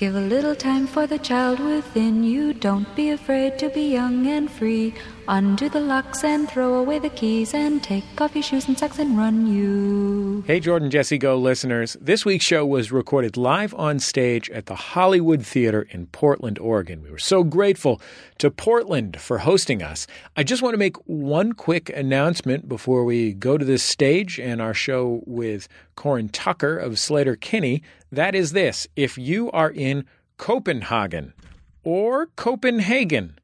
[0.00, 2.54] Give a little time for the child within you.
[2.54, 4.94] Don't be afraid to be young and free.
[5.28, 8.98] Undo the locks and throw away the keys and take off your shoes and socks
[8.98, 10.19] and run you.
[10.44, 11.96] Hey, Jordan Jesse Go listeners.
[12.00, 17.02] This week's show was recorded live on stage at the Hollywood Theater in Portland, Oregon.
[17.02, 18.00] We were so grateful
[18.38, 20.06] to Portland for hosting us.
[20.36, 24.60] I just want to make one quick announcement before we go to this stage and
[24.60, 27.82] our show with Corin Tucker of Sleater-Kinney.
[28.10, 30.04] That is this if you are in
[30.36, 31.34] Copenhagen
[31.82, 33.38] or Copenhagen,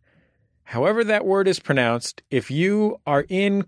[0.65, 3.65] however that word is pronounced, if you are in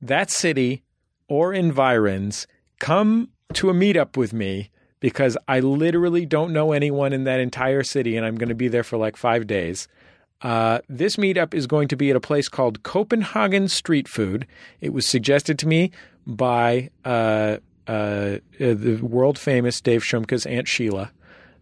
[0.00, 0.82] that city
[1.28, 2.46] or environs,
[2.78, 7.82] come to a meetup with me because I literally don't know anyone in that entire
[7.82, 9.88] city and I'm going to be there for like five days.
[10.40, 14.46] Uh, this meetup is going to be at a place called Copenhagen Street Food.
[14.80, 15.90] It was suggested to me
[16.26, 21.10] by uh, uh, the world famous Dave Shumka's Aunt Sheila,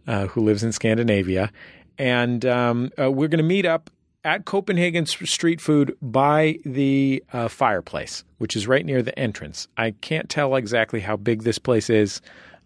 [0.05, 1.51] uh, who lives in Scandinavia.
[1.97, 3.89] And um, uh, we're going to meet up
[4.27, 9.69] at Copenhagen Street Food by the uh, fireplace, which is right near the entrance.
[9.77, 12.21] I can't tell exactly how big this place is,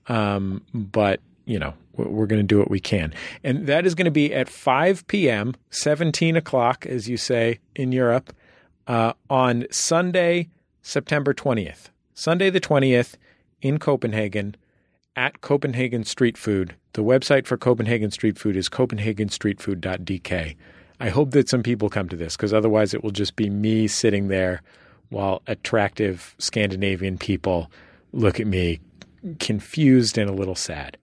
[0.08, 3.14] um, but you know we're going to do what we can,
[3.44, 7.92] and that is going to be at 5 p.m., 17 o'clock, as you say in
[7.92, 8.36] Europe,
[8.88, 10.50] uh, on Sunday,
[10.82, 11.90] September 20th.
[12.16, 13.18] Sunday the 20th
[13.62, 14.56] in Copenhagen
[15.16, 16.76] at Copenhagen Street Food.
[16.94, 20.56] The website for Copenhagen Street Food is copenhagenstreetfood.dk.
[21.02, 23.88] I hope that some people come to this because otherwise it will just be me
[23.88, 24.62] sitting there
[25.10, 27.72] while attractive Scandinavian people
[28.14, 28.82] look at me
[29.40, 30.98] confused and a little sad.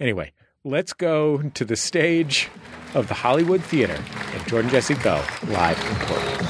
[0.00, 0.32] Anyway,
[0.64, 2.48] let's go to the stage
[2.94, 4.02] of the Hollywood Theater
[4.34, 6.40] and Jordan Jesse Go live in Portland.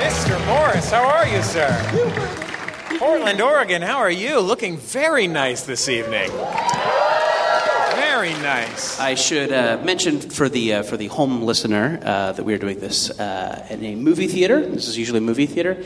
[0.00, 0.44] Mr.
[0.46, 2.98] Morris, how are you, sir?
[2.98, 4.40] Portland, Oregon, how are you?
[4.40, 6.32] Looking very nice this evening.
[8.20, 9.00] Very nice.
[9.00, 12.58] I should uh, mention for the uh, for the home listener uh, that we are
[12.58, 14.60] doing this uh, in a movie theater.
[14.60, 15.82] This is usually a movie theater.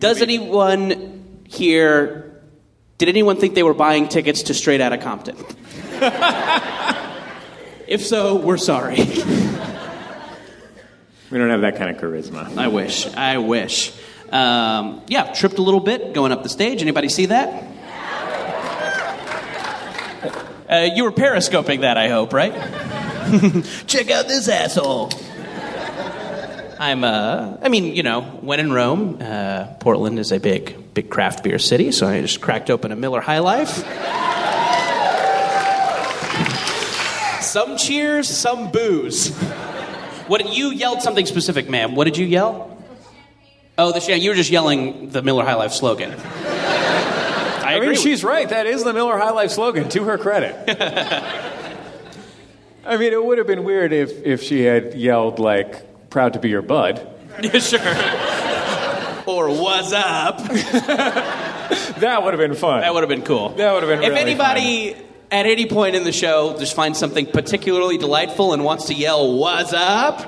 [0.00, 2.40] Does anyone here?
[2.96, 5.36] Did anyone think they were buying tickets to Straight Outta Compton?
[7.86, 9.00] if so, we're sorry.
[11.30, 12.56] We don't have that kind of charisma.
[12.56, 13.06] I wish.
[13.08, 13.92] I wish.
[14.30, 16.80] Um, yeah, tripped a little bit going up the stage.
[16.80, 17.71] Anybody see that?
[20.72, 22.50] Uh, you were periscoping that, I hope, right?
[23.86, 25.10] Check out this asshole.
[26.80, 31.10] I'm, uh, I mean, you know, when in Rome, uh, Portland is a big, big
[31.10, 33.84] craft beer city, so I just cracked open a Miller High Life.
[37.42, 39.28] some cheers, some booze.
[40.26, 41.96] What you yelled something specific, ma'am?
[41.96, 42.82] What did you yell?
[43.76, 46.14] Oh, the you were just yelling the Miller High Life slogan.
[47.72, 48.48] I, I mean, she's right.
[48.48, 50.54] That is the Miller High Life slogan, to her credit.
[52.84, 56.40] I mean, it would have been weird if, if she had yelled, like, proud to
[56.40, 57.06] be your bud.
[57.40, 57.78] Yeah, sure.
[59.26, 60.40] or what's up?
[62.02, 62.80] That would have been fun.
[62.80, 63.50] That would have been cool.
[63.50, 64.94] That would have been If really anybody
[65.30, 69.38] at any point in the show just finds something particularly delightful and wants to yell
[69.38, 70.20] "What's up?"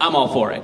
[0.00, 0.62] I'm all for it.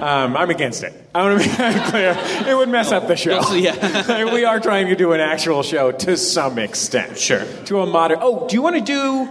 [0.00, 0.94] Um, I'm against it.
[1.14, 2.50] I want to that clear.
[2.50, 3.40] It would mess up the show.
[3.54, 4.24] Yeah.
[4.32, 7.18] we are trying to do an actual show to some extent.
[7.18, 7.44] Sure.
[7.66, 8.18] To a modern.
[8.22, 9.28] Oh, do you want to do?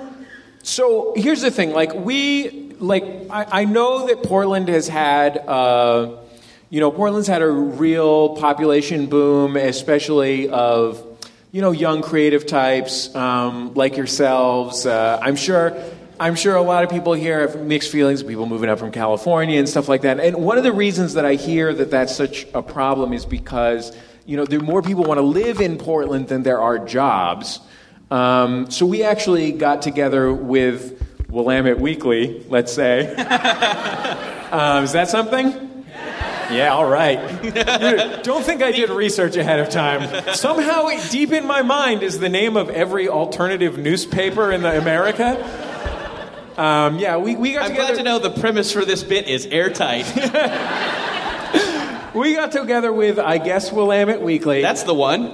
[0.62, 1.72] So here's the thing.
[1.72, 5.38] Like we, like I, I know that Portland has had.
[5.38, 6.18] Uh,
[6.70, 11.04] you know, Portland's had a real population boom, especially of
[11.52, 14.86] you know young creative types um, like yourselves.
[14.86, 15.76] Uh, I'm sure.
[16.20, 18.22] I'm sure a lot of people here have mixed feelings.
[18.24, 20.20] People moving up from California and stuff like that.
[20.20, 23.96] And one of the reasons that I hear that that's such a problem is because
[24.26, 27.62] you know there more people want to live in Portland than there are jobs.
[28.12, 32.44] Um, so we actually got together with Willamette Weekly.
[32.50, 33.16] Let's say,
[34.52, 35.86] um, is that something?
[36.52, 38.24] Yeah, all right.
[38.24, 40.34] Don't think I did research ahead of time.
[40.34, 45.68] Somehow, deep in my mind, is the name of every alternative newspaper in the America.
[46.60, 47.88] Um, yeah, we, we got together I'm together.
[47.94, 50.06] glad to know the premise for this bit is airtight.
[52.14, 54.64] We got together with, I guess, Willamette Weekly.
[54.64, 55.26] That's the one.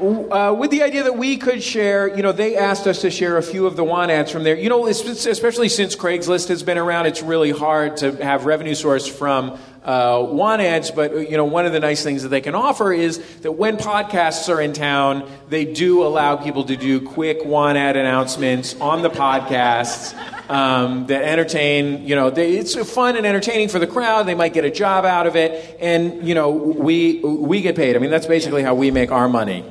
[0.00, 3.36] Uh, with the idea that we could share, you know, they asked us to share
[3.36, 4.56] a few of the want ads from there.
[4.56, 9.06] You know, especially since Craigslist has been around, it's really hard to have revenue source
[9.06, 10.90] from uh, want ads.
[10.90, 13.76] But, you know, one of the nice things that they can offer is that when
[13.76, 19.02] podcasts are in town, they do allow people to do quick want ad announcements on
[19.02, 20.14] the podcasts.
[20.50, 24.26] Um, that entertain, you know, they, it's fun and entertaining for the crowd.
[24.26, 27.94] They might get a job out of it, and you know, we we get paid.
[27.94, 29.64] I mean, that's basically how we make our money.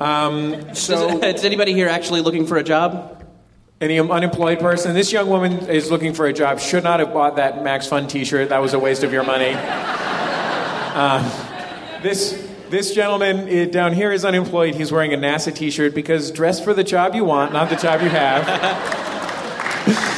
[0.00, 3.16] Um, so, Is anybody here actually looking for a job?
[3.80, 4.94] any unemployed person?
[4.94, 6.60] This young woman is looking for a job.
[6.60, 8.48] Should not have bought that Max Fun T-shirt.
[8.48, 9.56] That was a waste of your money.
[10.96, 11.30] Um,
[12.02, 14.74] this this gentleman eh, down here is unemployed.
[14.74, 18.00] He's wearing a NASA T-shirt because dress for the job you want, not the job
[18.00, 19.12] you have.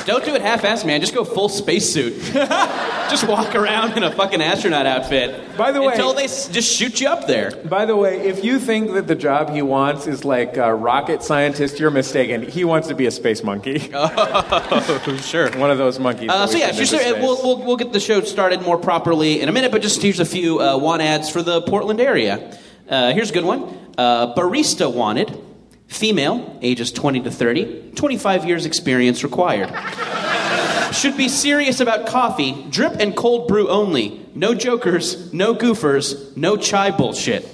[0.06, 1.00] Don't do it half-assed, man.
[1.00, 2.14] Just go full spacesuit.
[2.32, 5.56] just walk around in a fucking astronaut outfit.
[5.58, 7.50] By the way- until they s- just shoot you up there.
[7.64, 11.22] By the way, if you think that the job he wants is like a rocket
[11.22, 12.42] scientist, you're mistaken.
[12.42, 13.90] He wants to be a space monkey.
[14.00, 15.50] Oh, sure.
[15.58, 16.30] One of those monkeys.
[16.30, 17.22] Uh, that so we yeah, send into space.
[17.22, 20.20] we'll, we'll, we'll get the show started more properly in a minute, but just here's
[20.20, 22.56] a few uh, want ads for the Portland area.
[22.88, 23.62] Uh, here's a good one.
[23.98, 25.38] Uh, barista wanted,
[25.88, 29.68] female, ages 20 to 30, 25 years experience required.
[30.94, 34.24] Should be serious about coffee, drip and cold brew only.
[34.34, 37.44] No jokers, no goofers, no chai bullshit.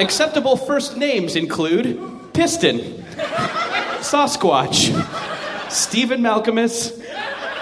[0.00, 2.78] Acceptable first names include Piston,
[4.00, 4.90] Sasquatch,
[5.70, 6.98] Stephen Malkmus,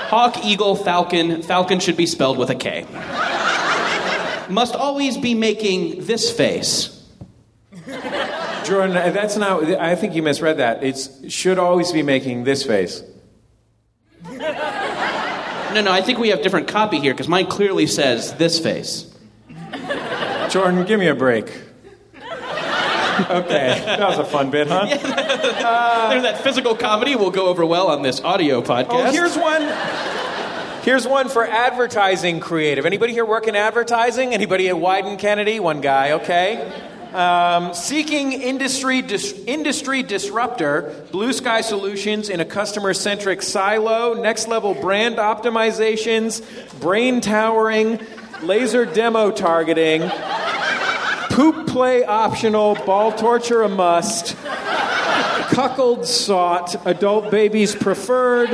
[0.08, 1.42] Hawk, Eagle, Falcon.
[1.42, 2.86] Falcon should be spelled with a K.
[4.48, 6.96] Must always be making this face.
[8.64, 9.64] Jordan, uh, that's not.
[9.64, 10.82] I think you misread that.
[10.82, 13.02] It's should always be making this face.
[15.72, 19.06] No, no, I think we have different copy here because mine clearly says this face.
[20.50, 21.46] Jordan, give me a break.
[23.30, 24.86] Okay, that was a fun bit, huh?
[26.10, 28.88] There's that physical comedy will go over well on this audio podcast.
[28.90, 30.82] Oh, here's one.
[30.82, 32.86] Here's one for advertising creative.
[32.86, 34.32] Anybody here work in advertising?
[34.32, 35.60] Anybody at Wieden Kennedy?
[35.60, 36.72] One guy, okay.
[37.12, 44.46] Um, seeking industry dis- industry disruptor, Blue Sky Solutions in a customer centric silo, next
[44.46, 46.40] level brand optimizations,
[46.80, 47.98] brain towering,
[48.42, 50.08] laser demo targeting,
[51.30, 54.36] poop play optional, ball torture a must,
[55.50, 58.50] cuckold sought, adult babies preferred,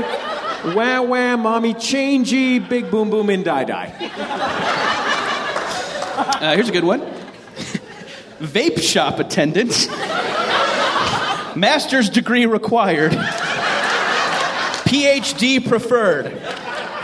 [0.74, 3.92] wah wah mommy changey, big boom boom in die die.
[6.16, 7.15] Uh, here's a good one.
[8.38, 9.88] Vape shop attendant.
[11.56, 13.12] Master's degree required.
[14.82, 16.38] PhD preferred.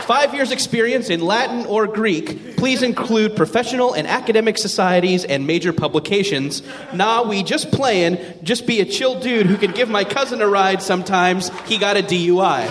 [0.03, 2.57] Five years experience in Latin or Greek.
[2.57, 6.61] Please include professional and academic societies and major publications.
[6.93, 8.19] Nah, we just playing.
[8.43, 11.49] Just be a chill dude who can give my cousin a ride sometimes.
[11.67, 12.67] He got a DUI.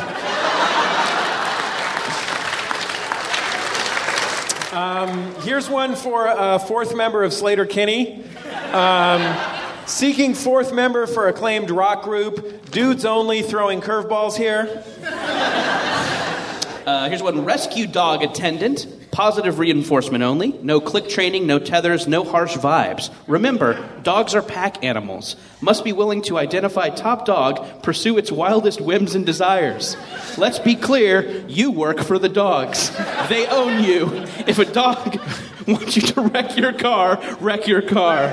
[4.72, 8.24] Um, here's one for a fourth member of Sleater-Kinney.
[8.72, 9.36] Um,
[9.86, 14.82] seeking fourth member for acclaimed rock group, dudes only throwing curveballs here.
[16.86, 18.86] Uh, here's one rescue dog attendant.
[19.10, 20.52] Positive reinforcement only.
[20.62, 23.14] No click training, no tethers, no harsh vibes.
[23.26, 25.36] Remember, dogs are pack animals.
[25.60, 29.98] Must be willing to identify top dog, pursue its wildest whims and desires.
[30.38, 32.90] Let's be clear you work for the dogs.
[33.28, 34.24] They own you.
[34.46, 35.20] If a dog
[35.66, 38.32] wants you to wreck your car, wreck your car.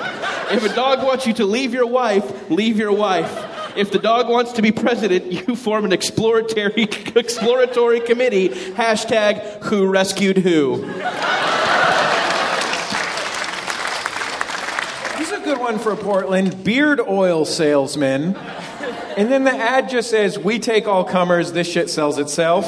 [0.51, 3.31] If a dog wants you to leave your wife, leave your wife.
[3.75, 6.83] If the dog wants to be president, you form an exploratory
[7.15, 8.49] exploratory committee.
[8.49, 10.85] Hashtag Who Rescued Who.
[15.17, 18.35] This is a good one for Portland beard oil salesman.
[19.17, 22.65] And then the ad just says, We take all comers, this shit sells itself.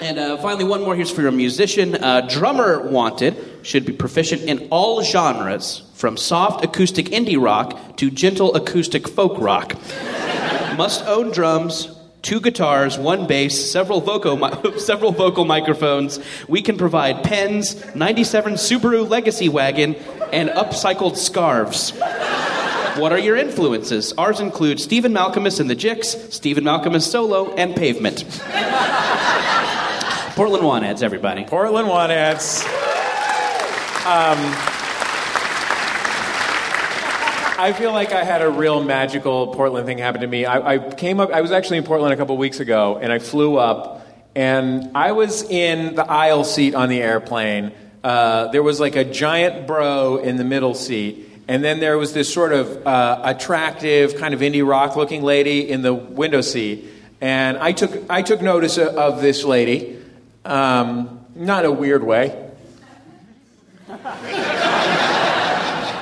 [0.00, 0.94] And uh, finally, one more.
[0.94, 1.96] Here's for your musician.
[1.96, 8.10] Uh, drummer wanted should be proficient in all genres, from soft acoustic indie rock to
[8.10, 9.74] gentle acoustic folk rock.
[10.76, 11.88] Must own drums,
[12.22, 16.20] two guitars, one bass, several vocal mi- several vocal microphones.
[16.46, 19.96] We can provide pens, 97 Subaru Legacy wagon,
[20.32, 21.90] and upcycled scarves.
[22.98, 24.12] What are your influences?
[24.18, 28.24] Ours include Stephen Malkmus and the Jicks, Stephen Malkmus solo, and Pavement.
[30.38, 31.44] Portland ads, everybody.
[31.44, 32.62] Portland ads.
[34.06, 34.38] Um,
[37.58, 40.44] I feel like I had a real magical Portland thing happen to me.
[40.44, 43.18] I, I came up, I was actually in Portland a couple weeks ago, and I
[43.18, 47.72] flew up, and I was in the aisle seat on the airplane.
[48.04, 52.12] Uh, there was like a giant bro in the middle seat, and then there was
[52.12, 56.88] this sort of uh, attractive, kind of indie rock looking lady in the window seat.
[57.20, 59.97] And I took, I took notice of this lady,
[60.48, 62.50] um, not a weird way.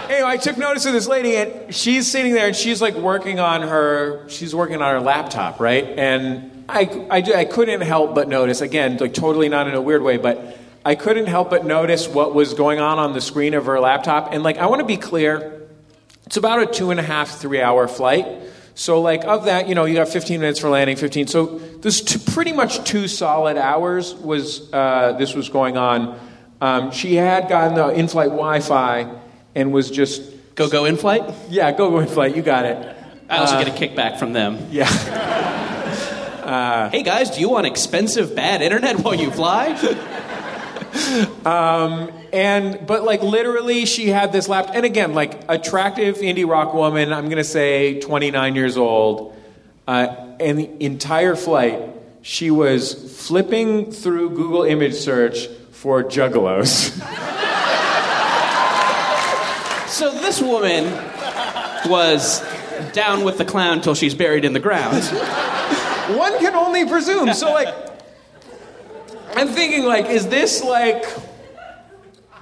[0.09, 3.41] anyway, I took notice of this lady, and she's sitting there, and she's like working
[3.41, 4.29] on her.
[4.29, 5.85] She's working on her laptop, right?
[5.85, 10.03] And I, I, I couldn't help but notice again, like totally not in a weird
[10.03, 13.67] way, but I couldn't help but notice what was going on on the screen of
[13.67, 14.33] her laptop.
[14.33, 15.69] And like, I want to be clear,
[16.27, 18.27] it's about a two and a half, three hour flight.
[18.79, 21.27] So, like, of that, you know, you got 15 minutes for landing, 15.
[21.29, 21.47] So,
[21.81, 26.19] this t- pretty much two solid hours was uh, this was going on.
[26.61, 29.11] Um, she had gotten the in-flight Wi-Fi
[29.55, 30.23] and was just
[30.55, 31.25] Go go in flight.
[31.49, 32.37] yeah, go go in flight.
[32.37, 32.97] You got it.
[33.29, 34.69] I also get a kickback from them.
[34.71, 34.87] Yeah.
[36.47, 39.75] Hey guys, do you want expensive bad internet while you fly?
[41.47, 44.71] And but like literally, she had this lap.
[44.75, 47.13] And again, like attractive indie rock woman.
[47.13, 49.35] I'm gonna say 29 years old.
[49.89, 51.81] Uh, and the entire flight,
[52.23, 56.91] she was flipping through Google image search for juggalos.
[59.89, 60.85] so this woman
[61.89, 62.45] was
[62.93, 65.05] down with the clown till she's buried in the ground.
[66.19, 67.33] One can only presume.
[67.35, 67.69] So like,
[69.37, 71.05] I'm thinking like, is this like?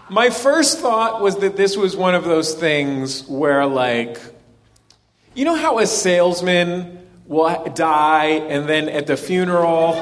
[0.09, 4.21] My first thought was that this was one of those things where like,
[5.35, 9.95] you know how a salesman will die and then at the funeral,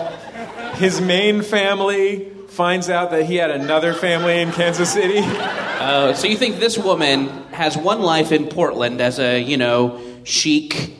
[0.74, 5.20] his main family finds out that he had another family in Kansas City.
[5.20, 9.98] Uh, so you think this woman has one life in Portland as a, you know,
[10.24, 10.94] chic,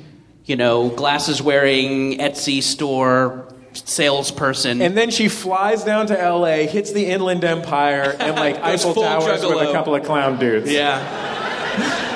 [0.47, 4.81] you know, glasses wearing Etsy store salesperson.
[4.83, 9.45] And then she flies down to LA, hits the Inland Empire, and like Eiffel Towers
[9.45, 10.71] with a couple of clown dudes.
[10.71, 11.39] yeah.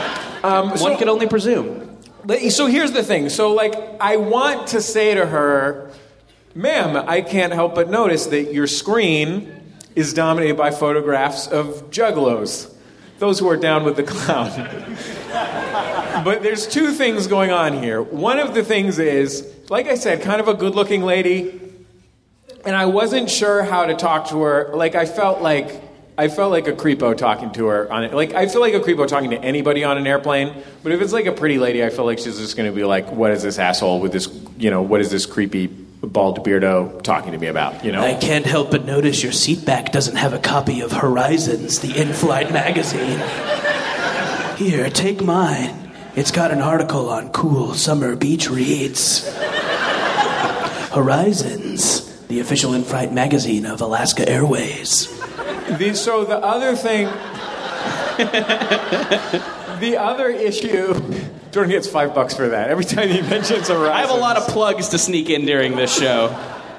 [0.45, 1.97] Um, One so- could only presume.
[2.51, 3.31] So here's the thing.
[3.31, 5.91] So, like, I want to say to her,
[6.55, 9.53] ma'am, I can't help but notice that your screen
[9.97, 12.73] is dominated by photographs of juggalos,
[13.19, 14.51] those who are down with the clown.
[16.27, 18.03] but there's two things going on here.
[18.03, 21.61] One of the things is, like I said, kind of a good looking lady,
[22.65, 24.73] and I wasn't sure how to talk to her.
[24.75, 25.83] Like, I felt like.
[26.19, 28.15] I felt like a creepo talking to her on it.
[28.15, 30.51] Like I feel like a creepo talking to anybody on an airplane.
[30.83, 32.85] But if it's like a pretty lady, I feel like she's just going to be
[32.85, 34.27] like, "What is this asshole with this?
[34.57, 38.01] You know, what is this creepy bald beardo talking to me about?" You know.
[38.03, 41.95] I can't help but notice your seat back doesn't have a copy of Horizons, the
[42.01, 43.21] in flight magazine.
[44.57, 45.86] Here, take mine.
[46.17, 49.31] It's got an article on cool summer beach reads.
[50.91, 55.15] Horizons, the official in flight magazine of Alaska Airways.
[55.77, 57.05] The, so the other thing,
[59.81, 60.95] the other issue,
[61.53, 63.91] Jordan gets five bucks for that every time he mentions Horizons.
[63.91, 66.35] I have a lot of plugs to sneak in during this show.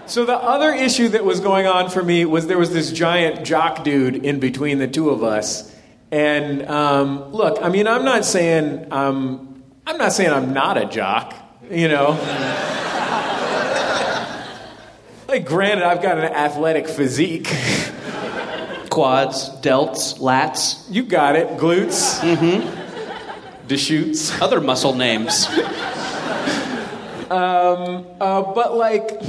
[0.07, 3.45] So the other issue that was going on for me was there was this giant
[3.45, 5.71] jock dude in between the two of us,
[6.11, 10.85] and um, look, I mean, I'm not saying um, I'm not saying I'm not a
[10.85, 11.33] jock,
[11.71, 12.09] you know.
[15.29, 17.45] like, granted, I've got an athletic physique.
[18.89, 23.67] Quads, delts, lats, You got it, glutes, mm-hmm.
[23.67, 24.41] Deschutes.
[24.41, 25.47] other muscle names.
[27.29, 29.21] Uh, but like,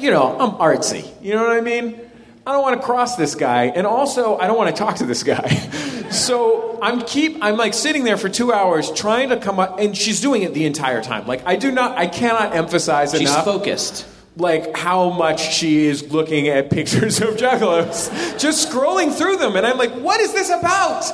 [0.00, 1.10] you know, I'm artsy.
[1.22, 2.00] You know what I mean?
[2.48, 5.04] I don't want to cross this guy, and also I don't want to talk to
[5.04, 5.48] this guy.
[6.10, 9.94] so I'm keep I'm like sitting there for two hours trying to come up, and
[9.94, 11.26] she's doing it the entire time.
[11.26, 13.20] Like I do not, I cannot emphasize enough.
[13.20, 13.44] She's enough.
[13.44, 14.06] focused.
[14.38, 19.66] like how much she is looking at pictures of juggalos, just scrolling through them, and
[19.66, 21.04] I'm like, what is this about?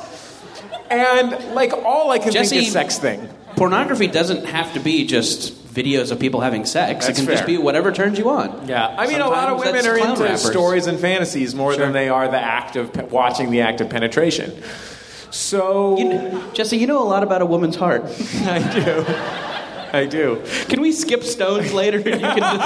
[0.89, 3.27] And like all I can Jesse- think is sex thing.
[3.57, 7.05] Pornography doesn't have to be just videos of people having sex.
[7.05, 8.67] That's it can just be whatever turns you on.
[8.67, 10.41] Yeah, I mean, a lot of women are into rappers.
[10.49, 11.83] stories and fantasies more Sure.
[11.83, 14.53] than they are the act of pe- watching the act of penetration.
[15.31, 18.03] So You kn- Jesse, you know a lot about a woman's heart.
[18.45, 19.05] I do,
[19.97, 20.41] I do.
[20.69, 21.97] Can we skip stones later?
[21.97, 22.61] and You can just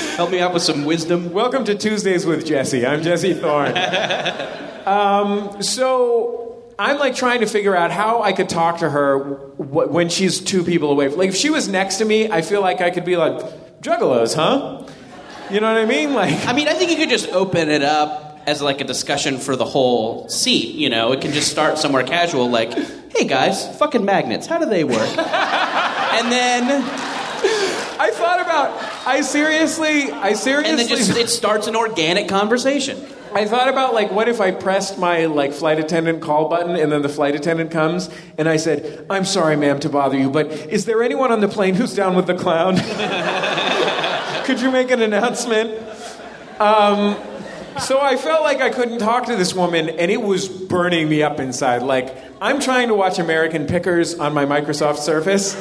[0.16, 1.32] help me out with some wisdom.
[1.32, 2.86] Welcome to Tuesdays with Jesse.
[2.86, 3.76] I'm Jesse Thorne.
[4.86, 6.49] um, so
[6.80, 9.18] I'm like trying to figure out how I could talk to her
[9.58, 11.08] w- when she's two people away.
[11.08, 13.34] Like if she was next to me, I feel like I could be like,
[13.82, 14.84] "Juggalos, huh?"
[15.50, 16.14] You know what I mean?
[16.14, 16.46] Like.
[16.46, 19.56] I mean, I think you could just open it up as like a discussion for
[19.56, 20.74] the whole seat.
[20.74, 22.72] You know, it can just start somewhere casual, like,
[23.14, 26.82] "Hey guys, fucking magnets, how do they work?" and then,
[28.00, 29.06] I thought about.
[29.06, 30.10] I seriously.
[30.12, 30.70] I seriously.
[30.70, 32.96] and then just it starts an organic conversation.
[33.32, 36.90] I thought about like, what if I pressed my like flight attendant call button, and
[36.90, 40.50] then the flight attendant comes, and I said, "I'm sorry, ma'am, to bother you, but
[40.50, 42.76] is there anyone on the plane who's down with the clown?
[44.44, 45.70] Could you make an announcement?"
[46.60, 47.16] Um,
[47.80, 51.22] so I felt like I couldn't talk to this woman, and it was burning me
[51.22, 51.82] up inside.
[51.82, 55.54] Like I'm trying to watch American Pickers on my Microsoft Surface.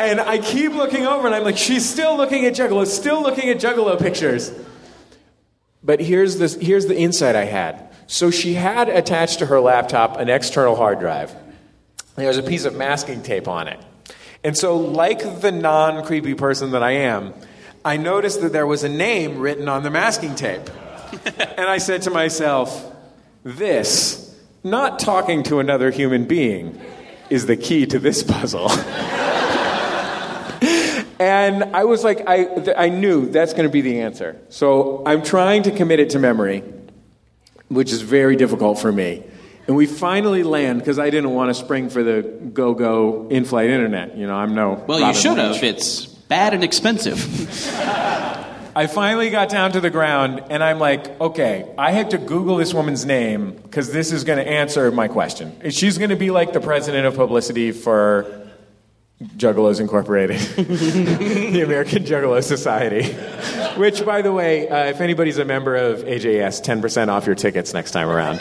[0.00, 3.48] And I keep looking over, and I'm like, she's still looking at Juggalo, still looking
[3.50, 4.52] at Juggalo pictures.
[5.82, 7.88] But here's, this, here's the insight I had.
[8.06, 11.34] So she had attached to her laptop an external hard drive.
[12.16, 13.78] There was a piece of masking tape on it.
[14.42, 17.34] And so, like the non creepy person that I am,
[17.84, 20.68] I noticed that there was a name written on the masking tape.
[21.24, 22.92] and I said to myself,
[23.44, 26.80] this, not talking to another human being,
[27.30, 28.68] is the key to this puzzle.
[31.18, 34.40] and I was like, I, I knew that's going to be the answer.
[34.48, 36.62] So I'm trying to commit it to memory,
[37.68, 39.24] which is very difficult for me.
[39.66, 43.44] And we finally land because I didn't want to spring for the go go in
[43.44, 44.16] flight internet.
[44.16, 44.82] You know, I'm no.
[44.86, 45.62] Well, you should have.
[45.62, 47.18] It's bad and expensive.
[48.78, 52.56] I finally got down to the ground and I'm like, okay, I have to Google
[52.56, 55.70] this woman's name because this is going to answer my question.
[55.70, 58.47] She's going to be like the president of publicity for
[59.20, 63.14] Juggalos Incorporated, the American Juggalo Society.
[63.78, 67.74] Which, by the way, uh, if anybody's a member of AJS, 10% off your tickets
[67.74, 68.38] next time around.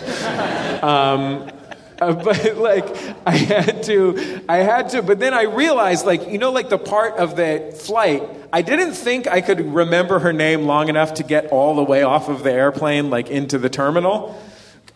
[0.84, 1.52] Um,
[2.00, 2.86] uh, but like
[3.26, 5.02] I had to, I had to.
[5.02, 8.94] But then I realized, like you know, like the part of the flight, I didn't
[8.94, 12.44] think I could remember her name long enough to get all the way off of
[12.44, 14.40] the airplane, like into the terminal.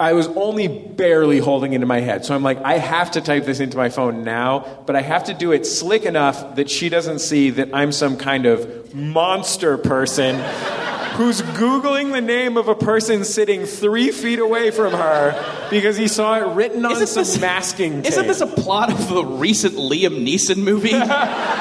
[0.01, 2.25] I was only barely holding it in my head.
[2.25, 5.25] So I'm like, I have to type this into my phone now, but I have
[5.25, 9.77] to do it slick enough that she doesn't see that I'm some kind of monster
[9.77, 10.35] person
[11.17, 16.07] who's Googling the name of a person sitting three feet away from her because he
[16.07, 18.11] saw it written on Isn't some this- masking tape.
[18.13, 20.93] Isn't this a plot of the recent Liam Neeson movie?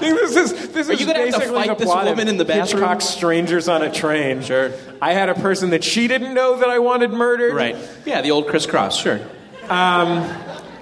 [0.00, 2.20] this is, this Are is you gonna have to basically fight the this plot woman
[2.22, 2.80] of in the bathroom?
[2.80, 4.42] Hitchcock's Strangers on a Train.
[4.42, 4.72] Sure.
[5.00, 7.54] I had a person that she didn't know that I wanted murdered.
[7.54, 7.76] right.
[8.04, 9.20] Yeah, the old crisscross, sure.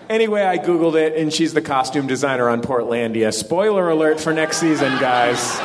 [0.08, 3.34] Anyway, I Googled it, and she's the costume designer on Portlandia.
[3.34, 5.58] Spoiler alert for next season, guys.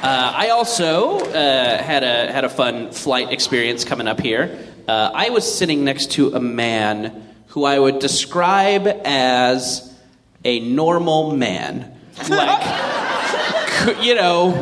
[0.00, 4.58] Uh, I also uh, had a had a fun flight experience coming up here.
[4.86, 9.87] Uh, I was sitting next to a man who I would describe as
[10.44, 11.96] a normal man,
[12.28, 14.52] like you know,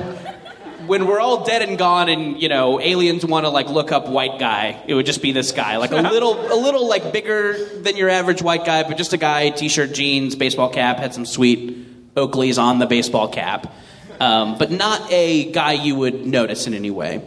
[0.87, 4.09] when we're all dead and gone, and you know, aliens want to like look up
[4.09, 7.65] white guy, it would just be this guy, like a little a little like bigger
[7.77, 11.27] than your average white guy, but just a guy, t-shirt, jeans, baseball cap, had some
[11.27, 13.73] sweet Oakleys on the baseball cap
[14.21, 17.23] um, but not a guy you would notice in any way.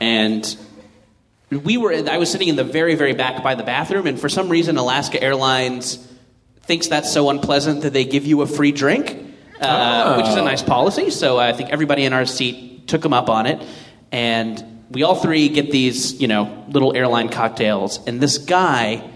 [0.00, 0.56] And
[1.50, 4.28] we were, I was sitting in the very, very back by the bathroom, and for
[4.28, 5.96] some reason, Alaska Airlines
[6.66, 9.16] thinks that's so unpleasant that they give you a free drink,
[9.60, 11.10] uh, which is a nice policy.
[11.10, 13.62] So I think everybody in our seat took them up on it,
[14.12, 19.10] and we all three get these, you know, little airline cocktails, and this guy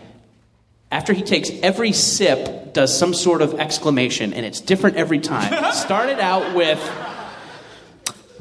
[0.91, 5.73] after he takes every sip, does some sort of exclamation, and it's different every time.
[5.75, 6.81] Started out with,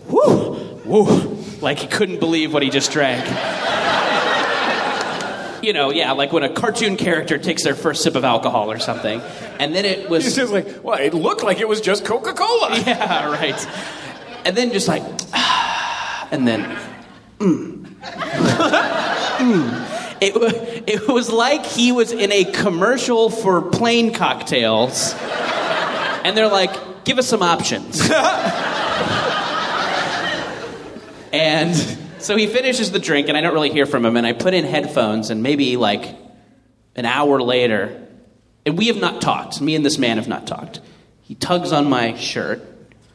[0.07, 0.53] whoo,
[0.85, 3.25] whoo, like he couldn't believe what he just drank.
[5.67, 8.79] You know, yeah, like when a cartoon character takes their first sip of alcohol or
[8.79, 9.19] something.
[9.59, 12.31] And then it It's was, just like, well, it looked like it was just Coca
[12.31, 12.79] Cola.
[12.87, 13.67] yeah, right.
[14.45, 15.03] And then just like,
[16.31, 16.77] and then,
[17.39, 17.85] mm.
[19.37, 20.17] Mm.
[20.21, 25.13] It, it was like he was in a commercial for plain cocktails,
[26.23, 28.01] and they're like, "Give us some options."
[31.31, 34.17] and so he finishes the drink, and I don't really hear from him.
[34.17, 36.15] And I put in headphones, and maybe like
[36.95, 38.07] an hour later,
[38.65, 39.61] and we have not talked.
[39.61, 40.81] Me and this man have not talked.
[41.21, 42.59] He tugs on my shirt,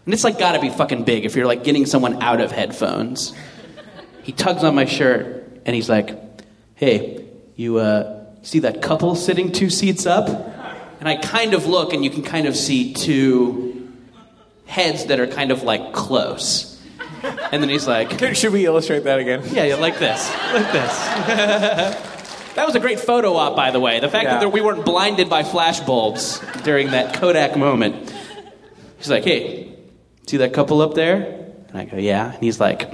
[0.04, 2.52] and it's like got to be fucking big if you're like getting someone out of
[2.52, 3.34] headphones.
[4.22, 6.16] He tugs on my shirt, and he's like,
[6.74, 10.28] "Hey, you uh, see that couple sitting two seats up?"
[11.00, 13.92] And I kind of look, and you can kind of see two
[14.66, 16.71] heads that are kind of like close.
[17.22, 19.42] And then he's like, Should we illustrate that again?
[19.52, 20.98] yeah, yeah, like this, like this.
[22.54, 24.00] that was a great photo op, by the way.
[24.00, 24.38] The fact Yeah.
[24.40, 28.12] that we weren't blinded by flash bulbs during that Kodak moment.
[28.98, 29.72] He's like, "Hey,
[30.26, 31.16] see that couple up there?"
[31.68, 32.92] And I go, "Yeah." And he's like,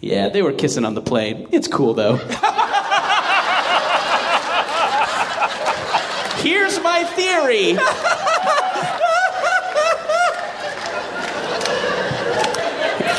[0.00, 1.48] "Yeah, they were kissing on the plane.
[1.52, 2.16] It's cool though."
[6.42, 7.76] Here's my theory.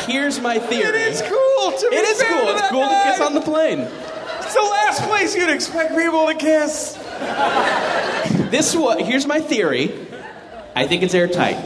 [0.06, 0.90] Here's my theory.
[0.90, 2.50] It is cool to be It is cool.
[2.50, 3.80] It's cool to kiss on the plane.
[3.80, 6.94] It's the last place you'd expect people to kiss.
[8.52, 9.92] This was here's my theory.
[10.76, 11.58] I think it's airtight.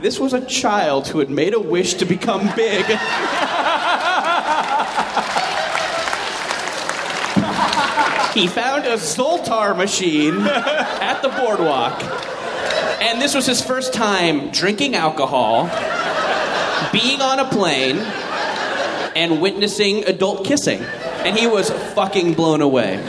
[0.00, 2.84] This was a child who had made a wish to become big.
[8.34, 12.02] he found a Zoltar machine at the boardwalk.
[13.00, 15.64] And this was his first time drinking alcohol,
[16.92, 17.98] being on a plane
[19.16, 20.80] and witnessing adult kissing.
[20.80, 23.04] And he was fucking blown away.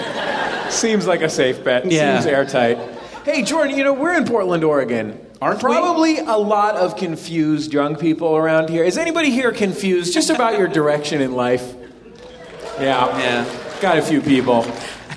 [0.69, 1.89] Seems like a safe bet.
[1.91, 2.19] Yeah.
[2.19, 2.77] Seems airtight.
[3.23, 5.19] Hey, Jordan, you know, we're in Portland, Oregon.
[5.41, 5.71] Aren't we?
[5.71, 8.83] Probably a lot of confused young people around here.
[8.83, 11.75] Is anybody here confused just about your direction in life?
[12.79, 13.17] Yeah.
[13.17, 13.79] Yeah.
[13.81, 14.65] Got a few people.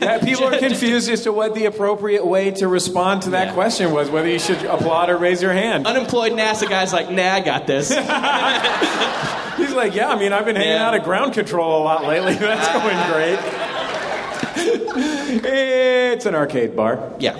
[0.24, 3.54] People are confused as to what the appropriate way to respond to that Yeah.
[3.54, 5.86] question was, whether you should applaud or raise your hand.
[5.86, 7.88] Unemployed NASA guy's like, nah, I got this.
[9.56, 10.86] He's like, yeah, I mean, I've been hanging Yeah.
[10.88, 12.34] out at ground control a lot lately.
[12.40, 13.38] That's going great.
[15.44, 17.12] it's an arcade bar.
[17.18, 17.36] Yeah.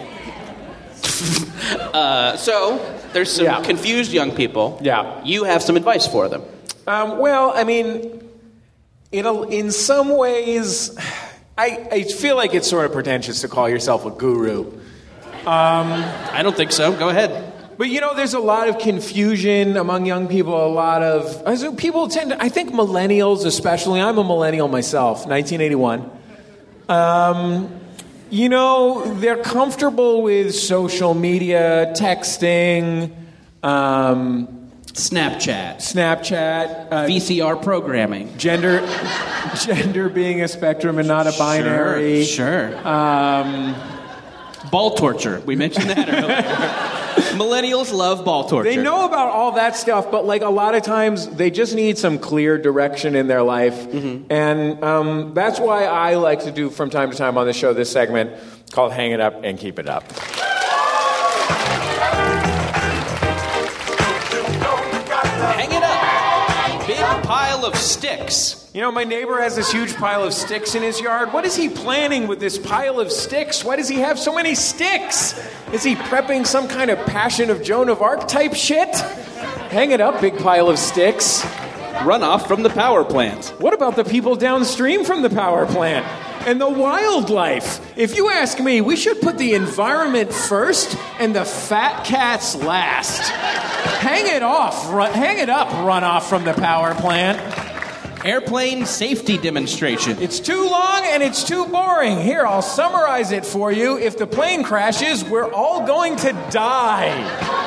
[1.93, 2.79] uh, so
[3.13, 3.63] there's some Yeah.
[3.63, 4.79] confused young people.
[4.83, 5.23] Yeah.
[5.25, 6.43] You have some advice for them.
[6.87, 8.29] Um, well, I mean,
[9.13, 10.97] in, a, in some ways,
[11.57, 14.73] I, I feel like it's sort of pretentious to call yourself a guru.
[16.33, 16.97] I don't think so.
[16.97, 17.53] Go ahead.
[17.77, 20.55] But you know, there's a lot of confusion among young people.
[20.55, 22.43] A lot of I people tend to.
[22.43, 24.01] I think millennials, especially.
[24.01, 26.11] I'm a millennial myself, 1981.
[26.89, 27.81] Um,
[28.31, 33.15] you know, they're comfortable with social media, texting,
[33.63, 34.62] um,
[34.95, 38.37] Snapchat, Snapchat, uh, VCR programming.
[38.37, 38.87] gender,
[39.65, 42.25] gender being a spectrum and not a binary.
[42.25, 42.71] Sure.
[42.73, 42.87] sure.
[42.89, 43.75] Um,
[44.71, 45.41] ball torture.
[45.47, 46.43] We mentioned that earlier.
[47.33, 48.69] Millennials love ball torture.
[48.69, 51.97] They know about all that stuff, but like a lot of times, they just need
[51.97, 53.75] some clear direction in their life,
[54.31, 57.73] and um, that's why I like to do from time to time on the show
[57.73, 58.33] this segment
[58.73, 60.05] called "Hang It Up and Keep It Up."
[67.63, 68.69] Pile of sticks.
[68.75, 71.33] You know, my neighbor has this huge pile of sticks in his yard.
[71.33, 73.65] What is he planning with this pile of sticks?
[73.65, 75.39] Why does he have so many sticks?
[75.73, 78.93] Is he prepping some kind of Passion of Joan of Arc type shit?
[79.71, 81.43] Hang it up, big pile of sticks.
[82.03, 83.55] Runoff from the power plant.
[83.61, 86.05] What about the people downstream from the power plant?
[86.45, 87.97] And the wildlife.
[87.97, 93.31] If you ask me, we should put the environment first and the fat cats last.
[94.01, 97.39] Hang it off, run, hang it up, runoff from the power plant.
[98.25, 100.21] Airplane safety demonstration.
[100.21, 102.21] It's too long and it's too boring.
[102.21, 103.99] Here, I'll summarize it for you.
[103.99, 107.62] If the plane crashes, we're all going to die.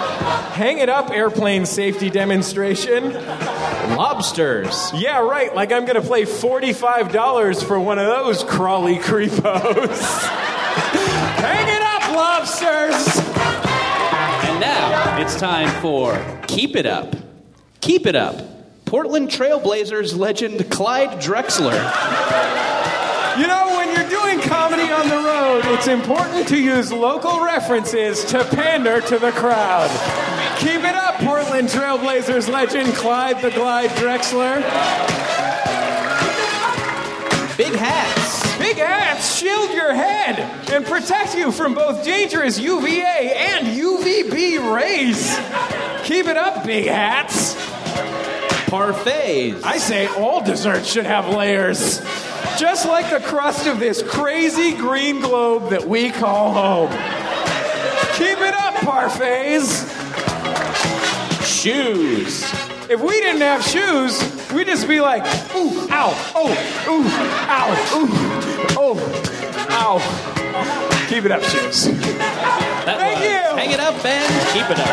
[0.56, 3.14] Hang it up, airplane safety demonstration.
[3.96, 4.92] Lobsters.
[4.94, 5.54] Yeah, right.
[5.54, 10.22] Like I'm going to play $45 for one of those crawly creepos.
[11.38, 13.18] Hang it up, lobsters!
[14.50, 17.16] And now it's time for Keep It Up.
[17.82, 18.42] Keep It Up.
[18.86, 21.74] Portland Trailblazers legend Clyde Drexler.
[23.38, 23.75] You know,
[24.96, 29.90] on the road, it's important to use local references to pander to the crowd.
[30.60, 34.56] Keep it up, Portland Trailblazers legend Clyde the Glide Drexler.
[37.58, 38.58] Big hats.
[38.58, 40.40] Big hats shield your head
[40.72, 45.38] and protect you from both dangerous UVA and UVB rays.
[46.06, 47.56] Keep it up, big hats.
[48.70, 49.64] Parfaits.
[49.64, 52.02] I say all desserts should have layers.
[52.58, 56.90] Just like the crust of this crazy green globe that we call home.
[58.16, 59.92] Keep it up, parfaits.
[61.44, 62.44] Shoes.
[62.90, 64.22] If we didn't have shoes,
[64.54, 66.52] we'd just be like, ooh, ow, oh,
[66.88, 67.04] ooh,
[67.50, 68.10] ow, ooh,
[68.78, 68.98] oh,
[69.72, 70.00] ow.
[71.10, 71.86] Keep it up, shoes.
[72.86, 73.40] That Thank was you.
[73.58, 74.86] Hang it up and keep it up.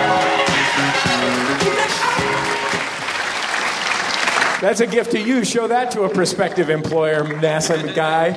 [4.62, 5.44] That's a gift to you.
[5.44, 8.32] Show that to a prospective employer, NASA guy.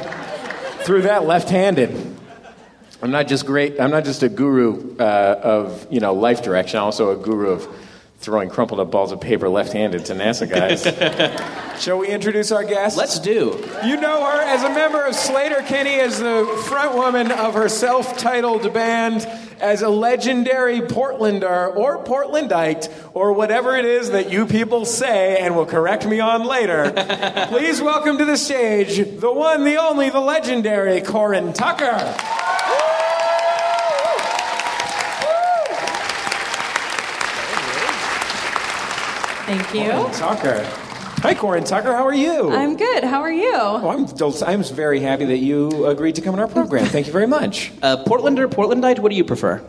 [0.83, 2.17] Through that left-handed.
[3.03, 3.79] I'm not just great.
[3.79, 6.79] I'm not just a guru uh, of you know life direction.
[6.79, 7.67] I'm also a guru of
[8.17, 10.83] throwing crumpled up balls of paper left-handed to NASA guys.
[11.79, 12.97] Shall we introduce our guest?
[12.97, 13.63] Let's do.
[13.83, 18.73] You know her as a member of Sleater-Kinney, as the frontwoman of her self titled
[18.73, 19.27] band,
[19.59, 25.55] as a legendary Portlander or Portlandite, or whatever it is that you people say and
[25.55, 26.91] will correct me on later.
[27.49, 32.15] Please welcome to the stage the one, the only, the legendary Corin Tucker.
[39.45, 39.91] Thank you.
[40.17, 40.84] Tucker.
[41.25, 41.91] Hi, Corin Tucker.
[41.91, 42.51] How are you?
[42.51, 43.03] I'm good.
[43.03, 43.51] How are you?
[43.55, 46.85] Oh, I'm, del- I'm very happy that you agreed to come on our program.
[46.85, 47.71] Thank you very much.
[47.81, 49.59] Uh, Portlander, Portlandite, what do you prefer?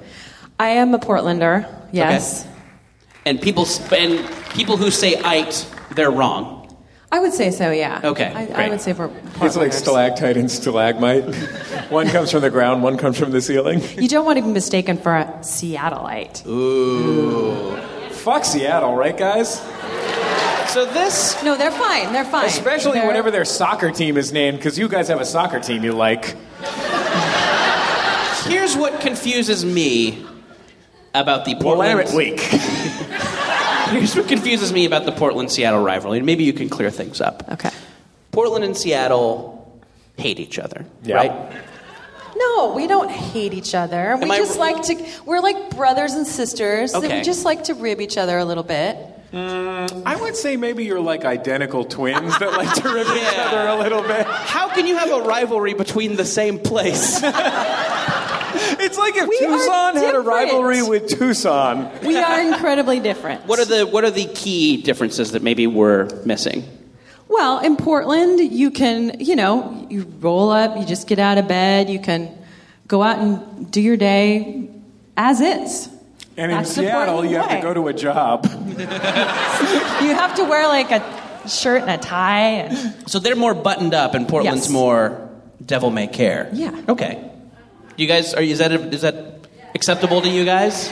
[0.61, 1.67] I am a Portlander.
[1.93, 2.47] Yes.
[3.25, 6.77] And people sp- and people who say "ite," they're wrong.
[7.11, 8.03] I would say so, yeah.
[8.05, 8.71] Okay, I, I great.
[8.73, 9.47] would say for Portlanders.
[9.47, 11.25] It's like stalactite and stalagmite.
[11.91, 13.81] one comes from the ground, one comes from the ceiling.
[13.97, 16.47] You don't want to be mistaken for a Seattleite.
[16.47, 17.79] Ooh.
[18.11, 19.63] Fuck Seattle, right, guys?
[20.77, 22.13] So this No, they're fine.
[22.13, 22.45] They're fine.
[22.45, 25.83] Especially They're- whenever their soccer team is named, because you guys have a soccer team
[25.83, 26.37] you like.
[28.45, 30.23] here's what confuses me
[31.15, 31.97] about the Portland.
[31.97, 32.41] Willamette Week.
[33.91, 37.23] Here's what confuses me about the Portland Seattle rivalry, and maybe you can clear things
[37.23, 37.43] up.
[37.53, 37.71] Okay.
[38.33, 39.81] Portland and Seattle
[40.19, 41.15] hate each other, Yeah.
[41.17, 41.53] right?
[42.37, 44.19] No, we don't hate each other.
[44.21, 44.37] we I...
[44.37, 45.07] just like to.
[45.25, 46.93] We're like brothers and sisters.
[46.93, 47.19] and Okay.
[47.19, 49.16] We just like to rib each other a little bit.
[49.33, 53.67] Mm, I would say maybe you're like identical twins that like to rip each other
[53.69, 54.25] a little bit.
[54.27, 57.23] How can you have a rivalry between the same place?
[58.79, 60.27] It's like if We are Tucson had a different.
[60.27, 61.91] rivalry with Tucson.
[62.03, 63.45] We are incredibly different.
[63.47, 66.65] what are the What are the key differences that maybe we're missing?
[67.29, 71.47] Well, in Portland, you can, you know, you roll up, you just get out of
[71.49, 72.31] bed, you can
[72.89, 74.71] go out and do your day
[75.19, 75.91] as is.
[76.39, 77.63] And in That's the Seattle, you have to way.
[77.63, 78.47] go to a job.
[80.07, 82.41] You have to wear like a shirt and a tie.
[82.69, 84.71] And, So they're more buttoned up, and Portland's Yes.
[84.71, 85.29] more
[85.65, 86.51] devil may care.
[86.53, 86.79] Yeah.
[86.89, 87.31] Okay.
[87.97, 89.15] You guys are is that is that
[89.75, 90.91] acceptable to you guys?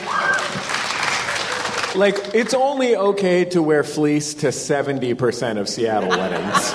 [1.95, 6.73] Like, it's only okay to wear fleece to 70% of Seattle weddings.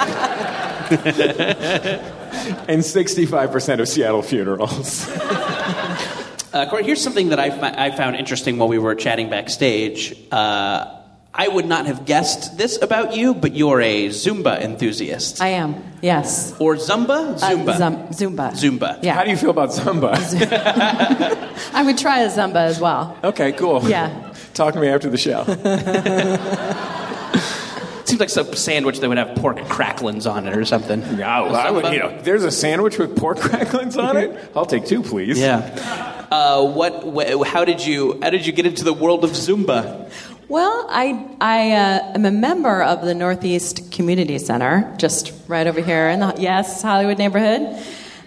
[2.69, 5.07] and 65% of Seattle funerals.
[6.53, 10.15] Uh, Corey, here's something that I, fi- I found interesting while we were chatting backstage.
[10.33, 10.97] Uh,
[11.33, 15.41] I would not have guessed this about you, but you're a Zumba enthusiast.
[15.41, 16.57] I am, yes.
[16.59, 17.35] or Zumba?
[17.35, 17.79] Uh, Zumba.
[17.79, 18.51] zum- Zumba.
[18.51, 18.99] Zumba.
[19.03, 19.15] Yeah.
[19.15, 20.13] How do you feel about Zumba?
[21.73, 23.17] I would try a Zumba as well.
[23.23, 23.89] Okay, cool.
[23.89, 24.33] Yeah.
[24.55, 25.45] Talk to me after the show.
[28.07, 31.17] Seems like some sandwich that would have pork cracklins on it or something.
[31.17, 34.51] No, I would, you know, there's a sandwich with pork cracklings on it.
[34.57, 35.39] I'll take two, please.
[35.39, 36.10] Yeah.
[36.31, 37.03] Uh, what?
[37.03, 38.21] Wh- how did you?
[38.23, 40.11] How did you get into the world of Zumba?
[40.51, 45.81] Well, I, I uh, am a member of the Northeast Community Center, just right over
[45.81, 47.81] here in the yes Hollywood neighborhood,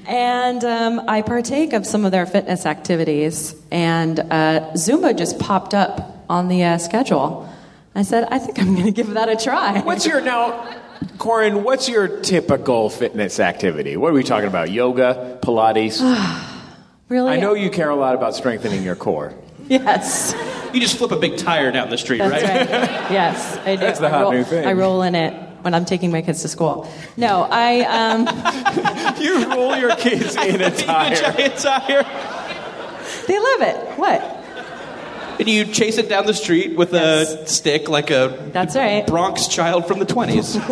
[0.07, 3.55] and um, I partake of some of their fitness activities.
[3.71, 7.49] And uh, Zumba just popped up on the uh, schedule.
[7.93, 9.81] I said, I think I'm going to give that a try.
[9.83, 10.77] What's your now,
[11.17, 11.63] Corin?
[11.63, 13.97] What's your typical fitness activity?
[13.97, 14.71] What are we talking about?
[14.71, 15.99] Yoga, Pilates.
[17.13, 17.31] really?
[17.31, 19.33] I know you care a lot about strengthening your core.
[19.69, 20.35] Yes,
[20.73, 22.69] You just flip a big tire down the street, that's right?
[22.69, 23.11] right.
[23.11, 23.81] Yes, I do.
[23.81, 24.67] That's the I hot roll, new thing.
[24.67, 26.89] I roll in it when I'm taking my kids to school.
[27.15, 27.79] No, I.
[27.85, 31.15] Um, You roll your kids in a tire.
[31.15, 32.03] Giant tire.
[33.27, 33.97] they love it.
[33.97, 34.21] What?
[35.39, 39.07] And you chase it down the street with a stick like a That's right.
[39.07, 40.59] Bronx child from the 20s.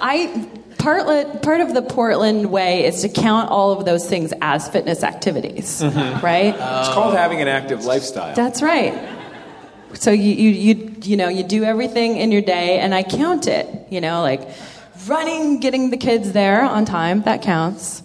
[0.00, 0.48] I
[0.82, 5.02] part part of the Portland way is to count all of those things as fitness
[5.02, 6.24] activities, Mm-hmm.
[6.24, 6.54] right?
[6.54, 8.34] It's called having an active lifestyle.
[8.34, 8.94] That's right.
[9.94, 13.46] So you, you you you know you do everything in your day, and I count
[13.46, 13.66] it.
[13.90, 14.40] You know, like
[15.06, 17.22] running, getting the kids there on time.
[17.22, 18.02] That counts.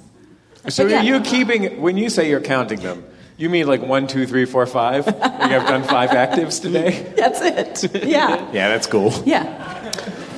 [0.67, 0.99] So But yeah.
[0.99, 3.03] are you keeping when you say you're counting them?
[3.37, 5.05] You mean like one, two, three, four, five?
[5.07, 7.05] you have done five actives today?
[7.15, 8.03] That's it.
[8.05, 8.35] Yeah.
[8.53, 9.13] Yeah, that's cool.
[9.25, 9.45] Yeah.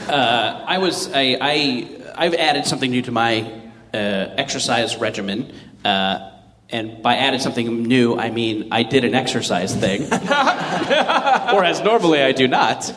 [0.10, 3.50] I was I, I I've added something new to my
[3.94, 5.54] uh, exercise regimen,
[5.86, 6.32] uh,
[6.70, 12.34] and by added something new, I mean I did an exercise thing, whereas normally I
[12.34, 12.94] do not.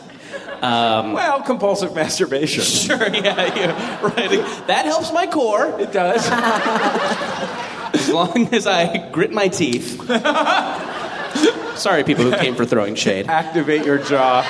[0.61, 2.63] Well, compulsive masturbation.
[2.83, 4.67] Sure, yeah, yeah, right.
[4.67, 6.27] That helps my core It does.
[7.93, 10.01] as long as I grit my teeth.
[11.77, 13.27] Sorry, people who came for throwing shade.
[13.27, 14.41] Activate your jaw.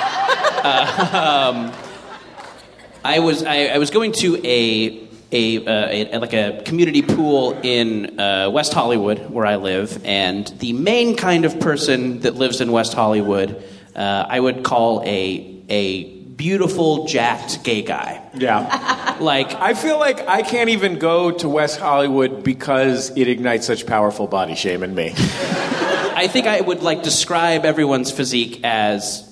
[3.04, 7.52] I was I, I was going to a a, uh, a like a community pool
[7.62, 12.60] in uh, West Hollywood where I live, and the main kind of person that lives
[12.60, 13.62] in West Hollywood,
[13.94, 18.22] uh, I would call a a beautiful jacked gay guy.
[18.34, 19.02] Yeah.
[19.20, 23.86] Like I feel like I can't even go to West Hollywood because it ignites such
[23.86, 25.12] powerful body shame in me.
[25.16, 29.22] I think I would like describe everyone's physique as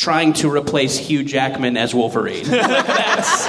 [0.00, 2.44] trying to replace Hugh Jackman as Wolverine.
[2.48, 3.46] That's,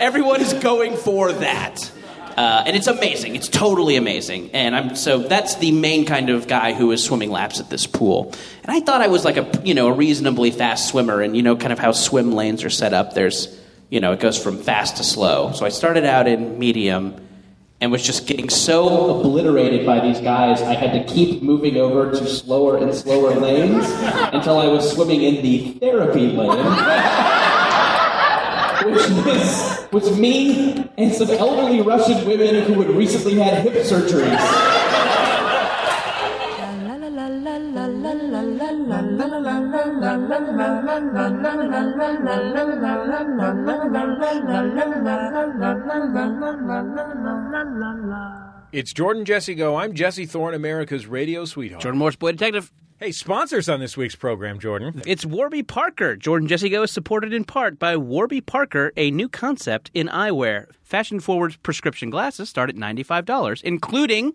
[0.00, 1.90] everyone is going for that.
[2.36, 3.34] Uh, and it's amazing.
[3.34, 4.50] It's totally amazing.
[4.52, 7.86] And I'm so that's the main kind of guy who is swimming laps at this
[7.86, 8.32] pool.
[8.62, 11.42] And I thought I was like a you know a reasonably fast swimmer, and you
[11.42, 13.12] know kind of how swim lanes are set up.
[13.12, 13.58] There's
[13.90, 15.52] you know it goes from fast to slow.
[15.52, 17.16] So I started out in medium,
[17.80, 22.10] and was just getting so obliterated by these guys, I had to keep moving over
[22.10, 23.86] to slower and slower lanes
[24.34, 26.58] until I was swimming in the therapy lane,
[28.84, 34.38] which was, was me and some elderly Russian women who had recently had hip surgeries.
[48.72, 49.76] It's Jordan Jesse Go.
[49.76, 51.82] I'm Jesse Thorne, America's radio sweetheart.
[51.82, 52.72] Jordan Morris, boy detective.
[52.98, 55.02] Hey, sponsors on this week's program, Jordan.
[55.06, 56.16] It's Warby Parker.
[56.16, 60.66] Jordan Jesse Go is supported in part by Warby Parker, a new concept in eyewear.
[60.82, 64.34] Fashion forward prescription glasses start at $95, including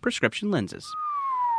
[0.00, 0.86] prescription lenses.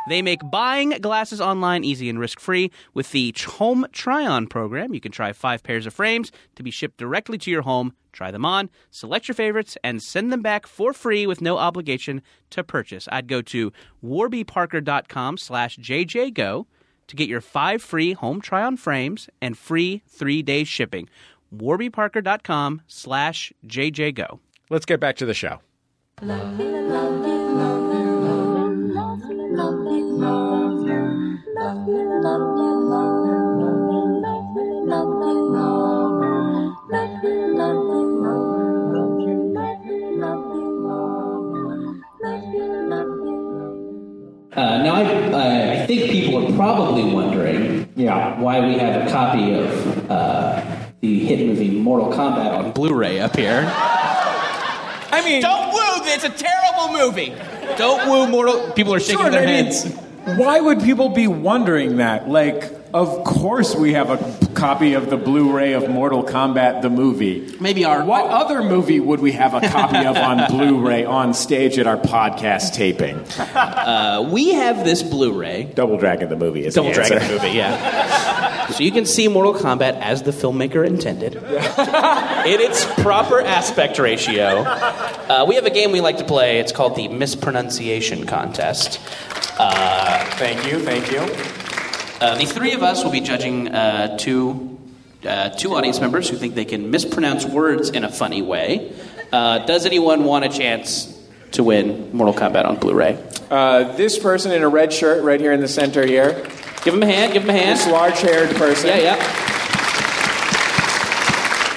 [0.07, 2.71] They make buying glasses online easy and risk free.
[2.93, 6.71] With the Home Try On program, you can try five pairs of frames to be
[6.71, 7.93] shipped directly to your home.
[8.11, 12.21] Try them on, select your favorites, and send them back for free with no obligation
[12.49, 13.07] to purchase.
[13.11, 13.71] I'd go to
[14.03, 16.65] warbyparker.com slash jjgo
[17.07, 21.09] to get your five free home try on frames and free three day shipping.
[21.55, 24.39] warbyparker.com slash jjgo.
[24.69, 25.59] Let's get back to the show.
[44.51, 48.39] Uh, now, I, I think people are probably wondering Yeah.
[48.39, 50.61] why we have a copy of uh,
[51.01, 53.65] the hit movie Mortal Kombat on Blu-ray up here.
[55.11, 55.79] I mean, Don't woo!
[56.05, 57.58] It's a terrible movie.
[57.77, 58.71] Don't woo Mortal.
[58.71, 59.85] People are shaking Sure, their I mean, heads.
[60.37, 62.29] Why would people be wondering that?
[62.29, 64.17] Like, of course we have a
[64.59, 67.55] copy of the Blu-ray of Mortal Kombat the movie.
[67.59, 71.79] Maybe our- What other movie would we have a copy of on Blu-ray on stage
[71.79, 73.17] at our podcast taping?
[73.39, 75.71] Uh, we have this Blu-ray.
[75.75, 77.33] Double Dragon the movie is Double the Dragon answer.
[77.33, 78.67] movie, yeah.
[78.67, 81.41] so you can see Mortal Kombat as the filmmaker intended, in
[82.61, 84.63] its proper aspect ratio.
[84.63, 86.59] Uh, we have a game we like to play.
[86.59, 88.99] It's called the Mispronunciation Contest.
[89.57, 91.19] Uh, Thank you, thank you.
[92.21, 94.77] Uh, the three of us will be judging uh, two,
[95.25, 98.93] uh, two audience members who think they can mispronounce words in a funny way.
[99.31, 101.15] Uh, does anyone want a chance
[101.51, 103.17] to win Mortal Kombat on Blu-ray?
[103.49, 106.45] Uh, this person in a red shirt right here in the center here,
[106.83, 107.33] Give him a hand.
[107.33, 107.77] Give him a hand.
[107.77, 108.87] this large-haired person.
[108.87, 109.15] Yeah, yeah.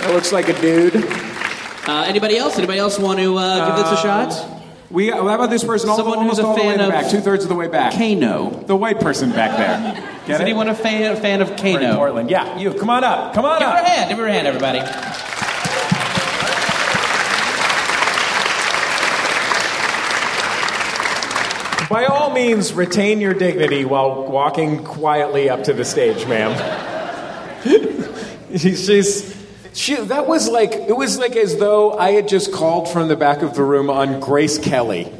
[0.02, 0.94] That looks like a dude.
[0.96, 2.56] Uh, anybody else?
[2.56, 4.61] Anybody else want to uh, give this a shot?
[4.92, 6.78] We, how about this person all, Someone almost who's a all the way fan in
[6.80, 7.94] the of back, two-thirds of the way back?
[7.94, 8.50] Kano.
[8.66, 9.94] The white person back there.
[10.26, 10.42] Get Is it?
[10.42, 11.96] anyone a fan, a fan of We're in Kano?
[11.96, 12.30] Portland.
[12.30, 12.74] Yeah, you.
[12.74, 13.32] Come on up.
[13.32, 13.58] Come on up.
[13.60, 14.08] Give her a hand.
[14.10, 14.80] Give her a hand, everybody.
[21.88, 26.52] By all means, retain your dignity while walking quietly up to the stage, ma'am.
[28.56, 29.41] She's just.
[29.74, 33.16] She, that was like it was like as though I had just called from the
[33.16, 35.10] back of the room on Grace Kelly.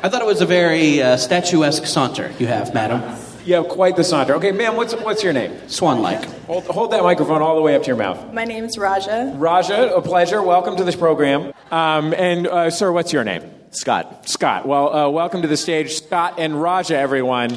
[0.00, 3.02] I thought it was a very uh, statuesque saunter you have, madam.
[3.44, 4.34] Yeah, quite the saunter.
[4.34, 5.56] Okay, ma'am, what's what's your name?
[5.68, 6.22] Swan-like.
[6.42, 8.32] Hold, hold that microphone all the way up to your mouth.
[8.34, 9.32] My name's Raja.
[9.36, 10.42] Raja, a pleasure.
[10.42, 11.54] Welcome to this program.
[11.70, 13.50] Um, and uh, sir, what's your name?
[13.70, 14.28] Scott.
[14.28, 14.68] Scott.
[14.68, 17.56] Well, uh, welcome to the stage, Scott and Raja, everyone.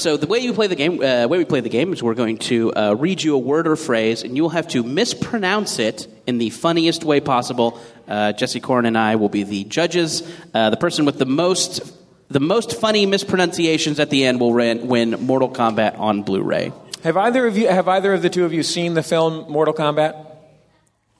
[0.00, 2.14] So the way you play the game, uh, way we play the game is we're
[2.14, 6.06] going to uh, read you a word or phrase, and you'll have to mispronounce it
[6.26, 7.78] in the funniest way possible.
[8.08, 10.22] Uh, Jesse Corin and I will be the judges.
[10.54, 11.82] Uh, the person with the most,
[12.30, 16.72] the most funny mispronunciations at the end will win, win Mortal Kombat on Blu-ray.
[17.04, 19.74] Have either of you, have either of the two of you seen the film Mortal
[19.74, 20.26] Kombat?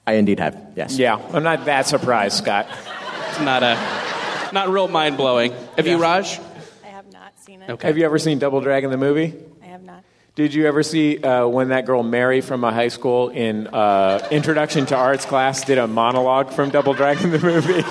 [0.07, 0.97] I indeed have, yes.
[0.97, 2.67] Yeah, I'm not that surprised, Scott.
[3.29, 3.75] It's not a,
[4.51, 5.53] not real mind blowing.
[5.77, 6.39] Have you, Raj?
[7.61, 7.73] I have it.
[7.73, 7.87] Okay.
[7.87, 9.35] Have you ever seen Double Dragon the movie?
[9.61, 10.03] I have not.
[10.33, 14.27] Did you ever see uh, when that girl Mary from my high school in uh,
[14.31, 17.83] Introduction to Arts class did a monologue from Double Dragon the movie?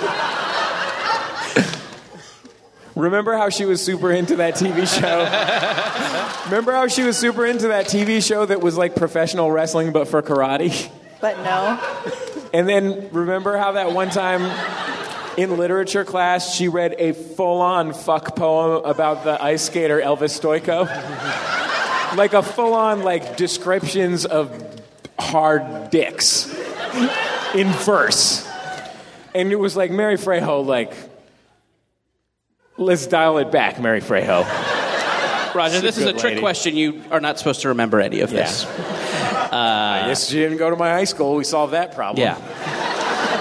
[2.97, 6.45] Remember how she was super into that TV show?
[6.51, 10.09] Remember how she was super into that TV show that was like professional wrestling but
[10.09, 10.91] for karate?
[11.21, 11.79] But no.
[12.53, 14.43] And then remember how that one time
[15.37, 20.39] in literature class she read a full on fuck poem about the ice skater Elvis
[20.39, 20.87] Stojko?
[22.17, 24.81] like a full on like descriptions of
[25.19, 26.47] hard dicks
[27.55, 28.47] in verse.
[29.35, 30.93] And it was like Mary Frejo, like,
[32.77, 34.45] let's dial it back, Mary Frejo.
[35.55, 36.41] Roger, this is a trick lady.
[36.41, 36.77] question.
[36.77, 38.65] You are not supposed to remember any of this.
[39.53, 41.35] I guess she didn't go to my high school.
[41.35, 42.23] We solved that problem.
[42.23, 42.37] Yeah.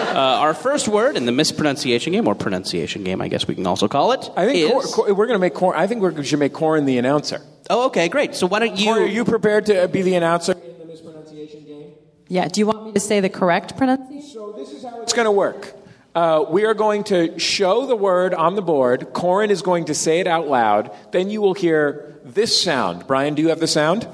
[0.09, 3.67] Uh, our first word in the mispronunciation game, or pronunciation game, I guess we can
[3.67, 4.29] also call it.
[4.35, 5.79] I think is- Cor- Cor- we're going to make Corin.
[5.79, 7.41] I think we should make Corin the announcer.
[7.69, 8.33] Oh, okay, great.
[8.35, 8.85] So why don't you?
[8.85, 10.53] Corey, are you prepared to be the announcer?
[10.53, 11.91] In the mispronunciation game?
[12.27, 12.47] Yeah.
[12.47, 14.27] Do you want me to say the correct pronunciation?
[14.29, 15.75] So this is how it's going to work.
[16.15, 19.13] Uh, we are going to show the word on the board.
[19.13, 20.91] Corin is going to say it out loud.
[21.11, 23.05] Then you will hear this sound.
[23.05, 24.07] Brian, do you have the sound?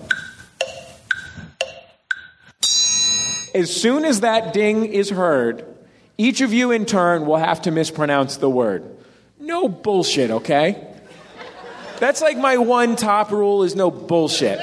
[3.54, 5.66] As soon as that ding is heard,
[6.18, 8.84] each of you in turn will have to mispronounce the word.
[9.40, 10.82] No bullshit, okay?
[12.00, 14.60] That's like my one top rule is no bullshit.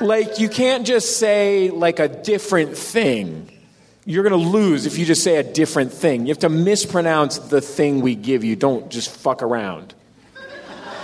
[0.00, 3.50] Like, you can't just say like a different thing.
[4.04, 6.22] You're going to lose if you just say a different thing.
[6.22, 8.54] You have to mispronounce the thing we give you.
[8.54, 9.94] Don't just fuck around.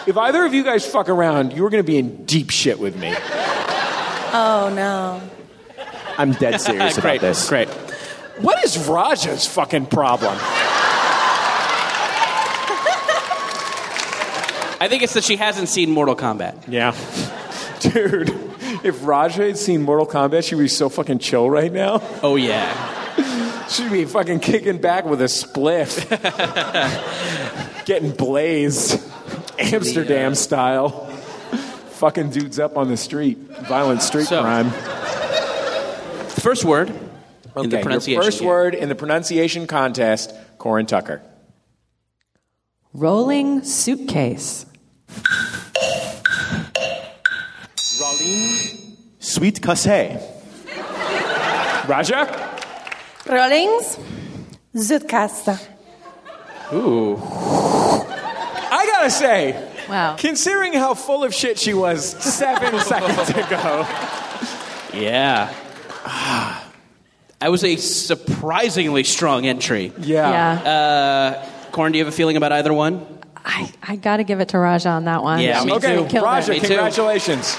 [0.07, 2.97] If either of you guys fuck around, you're going to be in deep shit with
[2.97, 3.14] me.
[4.33, 5.22] Oh no.
[6.18, 7.49] I'm dead serious about great, this.
[7.49, 7.68] great.
[8.41, 10.36] What is Raja's fucking problem?
[14.82, 16.55] I think it's that she hasn't seen Mortal Kombat.
[16.66, 16.93] Yeah.
[17.80, 18.30] Dude,
[18.82, 22.03] if Raja had seen Mortal Kombat, she'd be so fucking chill right now.
[22.22, 23.66] Oh yeah.
[23.68, 26.09] She'd be fucking kicking back with a spliff.
[27.84, 29.01] Getting blazed.
[29.59, 31.07] Amsterdam uh, style.
[31.99, 33.36] Fucking dudes up on the street.
[33.68, 34.70] Violent street So, crime.
[36.41, 36.91] First word
[37.57, 38.48] in Okay, the your first game.
[38.48, 41.22] word in the pronunciation contest, Corin Tucker.
[42.92, 44.66] Rolling suitcase.
[48.01, 49.86] Rolling sweet casse.
[51.88, 52.57] Raja?
[53.26, 53.98] Rollings.
[54.74, 55.59] Zutkasta.
[56.72, 57.16] Ooh.
[57.16, 60.14] I gotta say, Wow.
[60.16, 63.86] considering how full of shit she was seven seconds ago,
[64.94, 65.53] Yeah.
[66.05, 66.60] Ah.
[67.41, 69.93] I was a surprisingly strong entry.
[69.99, 70.62] yeah.
[70.62, 70.70] Yeah.
[70.70, 73.07] Uh, Corin, do you have a feeling about either one?
[73.36, 75.41] I, I got to give it to Raja on that one.
[75.41, 76.07] Yeah, me okay, too.
[76.07, 76.53] Killed Raja, her.
[76.53, 76.66] Me too.
[76.66, 77.57] congratulations.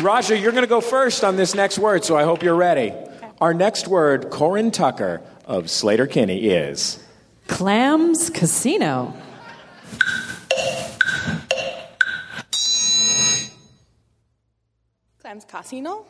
[0.00, 2.92] Raja, you're going to go first on this next word, so I hope you're ready.
[3.40, 7.02] Our next word, Corin Tucker of Sleater-Kinney, is
[7.48, 9.14] Clams Casino.
[15.20, 16.06] Clams Casino.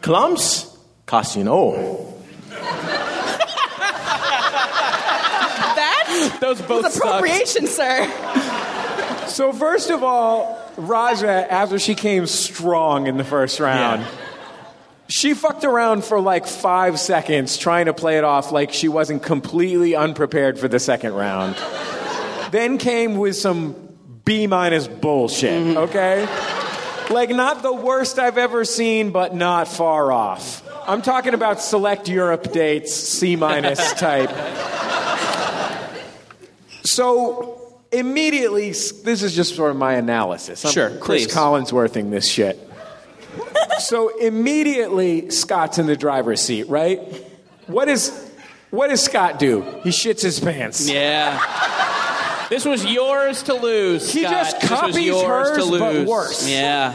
[0.00, 0.67] Clams
[1.08, 2.06] casino.
[5.74, 8.06] That's Those both appropriation, sir.
[9.26, 14.06] So, first of all, Raja, after she came strong in the first round,
[15.08, 19.22] she fucked around for like five seconds trying to play it off like she wasn't
[19.22, 21.56] completely unprepared for the second round.
[22.50, 23.74] then came with some
[24.24, 25.78] B minus bullshit, mm-hmm.
[25.78, 26.57] okay?
[27.10, 30.62] Like, not the worst I've ever seen, but not far off.
[30.86, 34.30] I'm talking about select Europe dates, C minus type.
[36.82, 40.64] So immediately, this is just sort of my analysis.
[40.64, 41.34] I'm Sure, Chris please.
[41.34, 42.58] Collinsworthing this shit.
[43.78, 47.00] so immediately, Scott's in the driver's seat, right?
[47.66, 48.10] What is
[48.70, 49.62] what does Scott do?
[49.82, 50.88] He shits his pants.
[50.90, 51.38] Yeah.
[52.48, 54.10] This was yours to lose.
[54.12, 54.30] He Scott.
[54.32, 56.08] just This was copies yours hers, to but lose.
[56.08, 56.48] worse.
[56.48, 56.94] Yeah.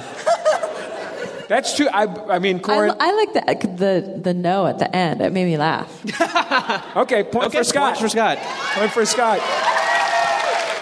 [1.47, 1.87] That's true.
[1.93, 2.95] I, I mean, I, Corin.
[2.99, 5.21] I like the, the the no at the end.
[5.21, 5.87] It made me laugh.
[6.97, 7.83] okay, point Okay, for Scott.
[7.95, 8.37] points for Scott.
[8.39, 9.39] Point for Scott.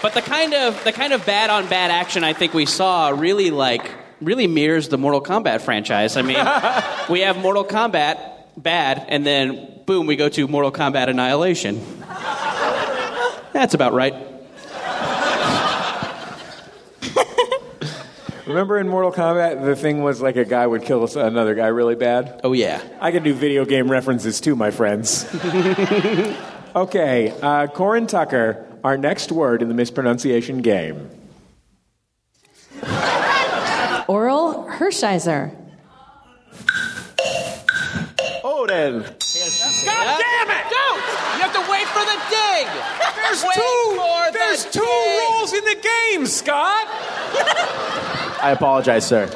[0.00, 3.08] But the kind of the kind of bad on bad action I think we saw
[3.10, 6.16] really like really mirrors the Mortal Kombat franchise.
[6.16, 6.36] I mean,
[7.10, 8.18] we have Mortal Kombat
[8.56, 11.84] bad, and then boom, we go to Mortal Kombat Annihilation.
[13.52, 14.14] That's about right.
[18.52, 21.94] Remember in Mortal Kombat, the thing was like a guy would kill another guy really
[21.94, 22.42] bad?
[22.44, 22.82] Oh yeah.
[23.00, 25.24] I can do video game references too, my friends.
[26.76, 31.08] okay, uh, Corin Tucker, our next word in the mispronunciation game.
[34.06, 35.56] Orel Hershiser.
[38.44, 39.00] Orel.
[39.02, 40.64] God damn it!
[40.68, 41.02] Don't!
[41.36, 42.68] You have to wait for the dig.
[43.16, 43.96] There's Wait two.
[43.96, 45.30] for the There's two dig.
[45.30, 46.88] rules in the game, Scott.
[48.42, 49.30] I apologize, sir.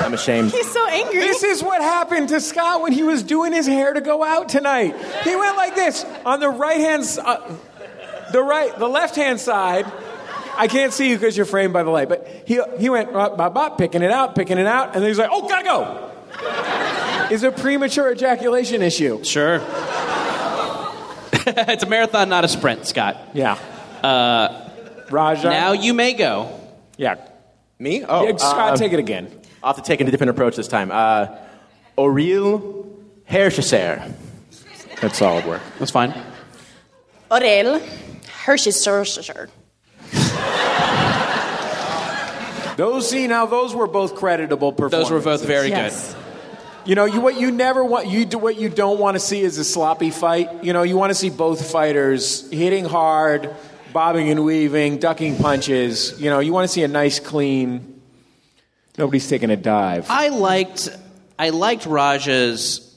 [0.00, 0.52] I'm ashamed.
[0.52, 1.18] He's so angry.
[1.18, 4.48] This is what happened to Scott when he was doing his hair to go out
[4.48, 4.94] tonight.
[5.24, 7.56] He went like this on the right hand, uh,
[8.32, 9.90] the right, the left hand side.
[10.56, 13.36] I can't see you because you're framed by the light, but he he went bop,
[13.36, 16.10] bop, bop, picking it out, picking it out, and then he's like, "Oh, gotta go."
[17.34, 19.24] Is a premature ejaculation issue?
[19.24, 19.58] Sure.
[21.68, 23.16] it's a marathon, not a sprint, Scott.
[23.34, 23.54] Yeah.
[24.02, 24.70] Uh,
[25.10, 25.48] Raja.
[25.50, 26.60] Now you may go.
[26.96, 27.16] yeah.
[27.78, 28.04] Me?
[28.04, 29.30] Oh, yeah Scott, uh, take it again.
[29.62, 30.90] I'll have to take a different approach this time.
[30.92, 31.26] Uh,
[31.98, 32.86] Oril
[33.28, 34.12] Hersheyser.
[35.00, 35.60] That's solid work.
[35.78, 36.14] That's fine.
[37.30, 37.80] Orel.
[38.44, 39.48] Hershey's Sorcerer.
[42.76, 45.08] Those see now those were both creditable performances.
[45.08, 46.14] Those were both very Yes.
[46.86, 49.40] You know, you what you never want you do what you don't want to see
[49.40, 50.64] is a sloppy fight.
[50.64, 53.54] You know, you want to see both fighters hitting hard,
[53.92, 56.20] bobbing and weaving, ducking punches.
[56.20, 58.02] You know, you want to see a nice clean.
[58.98, 60.06] Nobody's taking a dive.
[60.10, 60.90] I liked
[61.38, 62.94] I liked Raja's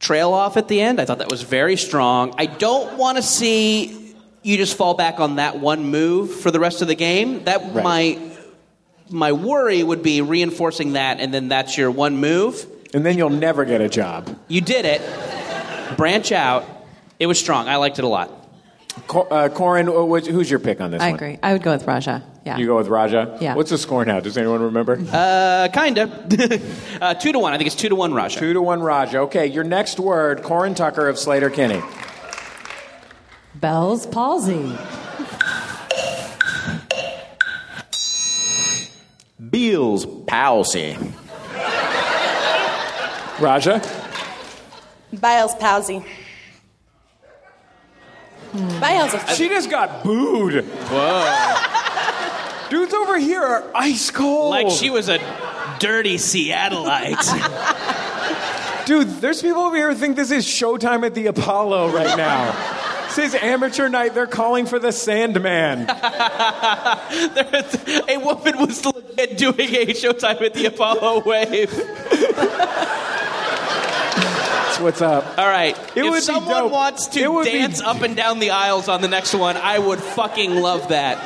[0.00, 0.98] trail off at the end.
[1.00, 2.34] I thought that was very strong.
[2.38, 6.60] I don't want to see you just fall back on that one move for the
[6.60, 7.44] rest of the game.
[7.44, 7.84] That Right.
[7.84, 8.18] my
[9.10, 12.66] my worry would be reinforcing that and then that's your one move.
[12.94, 14.38] And then you'll never get a job.
[14.48, 15.02] You did it.
[15.96, 16.64] Branch out.
[17.18, 17.68] It was strong.
[17.68, 18.30] I liked it a lot.
[19.06, 21.14] Cor- uh, Corin, who's your pick on this I one?
[21.16, 21.38] agree.
[21.42, 22.22] I would go with Raja.
[22.44, 22.56] Yeah.
[22.56, 23.36] You go with Raja?
[23.40, 23.54] Yeah.
[23.54, 24.20] What's the score now?
[24.20, 24.98] Does anyone remember?
[25.12, 26.60] Uh, kinda.
[27.00, 27.52] uh, two to one.
[27.52, 28.14] I think it's two to one.
[28.14, 28.38] Raja.
[28.38, 29.18] Two to one Raja.
[29.20, 31.82] Okay, your next word, Corin Tucker of Sleater-Kinney.
[33.56, 34.76] Bell's palsy.
[39.50, 40.96] Beals palsy.
[43.40, 43.80] Raja?
[45.12, 46.04] Biles palsy.
[48.52, 50.64] Biles of She just got booed.
[50.64, 52.68] Whoa.
[52.70, 54.50] Dudes over here are ice cold.
[54.50, 55.18] Like she was a
[55.78, 57.24] dirty Seattleite.
[58.86, 62.52] Dude, there's people over here who think this is showtime at the Apollo right now.
[63.08, 64.14] this is amateur night.
[64.14, 65.86] They're calling for the Sandman.
[68.08, 71.70] a woman was doing a Showtime at the Apollo wave.
[74.76, 75.38] That's what's up.
[75.38, 75.74] All right.
[75.96, 76.70] It would be if someone dope.
[76.72, 79.56] wants It to would be- dance up and down the aisles on the next one,
[79.56, 81.16] I would fucking love that.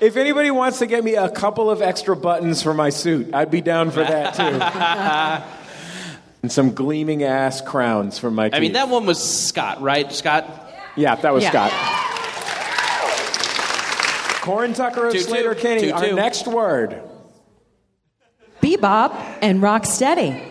[0.00, 3.50] If anybody wants to get me a couple of extra buttons for my suit, I'd
[3.50, 4.44] be down for that too.
[6.44, 8.56] and some gleaming ass crowns for my teeth.
[8.56, 10.12] I mean, that one was Scott, right?
[10.12, 10.72] Scott?
[10.94, 11.50] Yeah, that was Yeah.
[11.50, 11.72] Scott.
[14.42, 15.32] Corin Tucker of Two, two.
[15.32, 15.80] Sleater-Kinney.
[15.88, 16.14] Two, Our two.
[16.14, 17.02] next word.
[18.62, 20.47] Bebop and Rocksteady.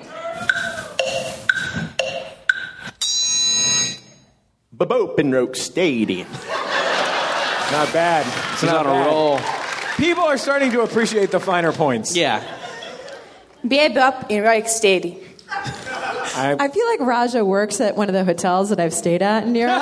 [4.78, 6.20] Babope and Roke Stady.
[7.72, 8.28] Not bad.
[8.54, 9.40] It's He's not on a roll.
[9.98, 12.16] People are starting to appreciate the finer points.
[12.16, 12.44] Yeah.
[13.66, 15.24] Bebop in Royal Steady.
[15.50, 19.44] I, I feel like Raja works at one of the hotels that I've stayed at
[19.44, 19.82] in Europe.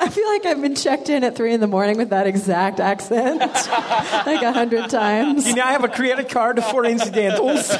[0.00, 2.80] I feel like I've been checked in at three in the morning with that exact
[2.80, 3.40] accent,
[4.26, 5.46] like a hundred times.
[5.46, 7.70] you now I have a credit card for incidentals.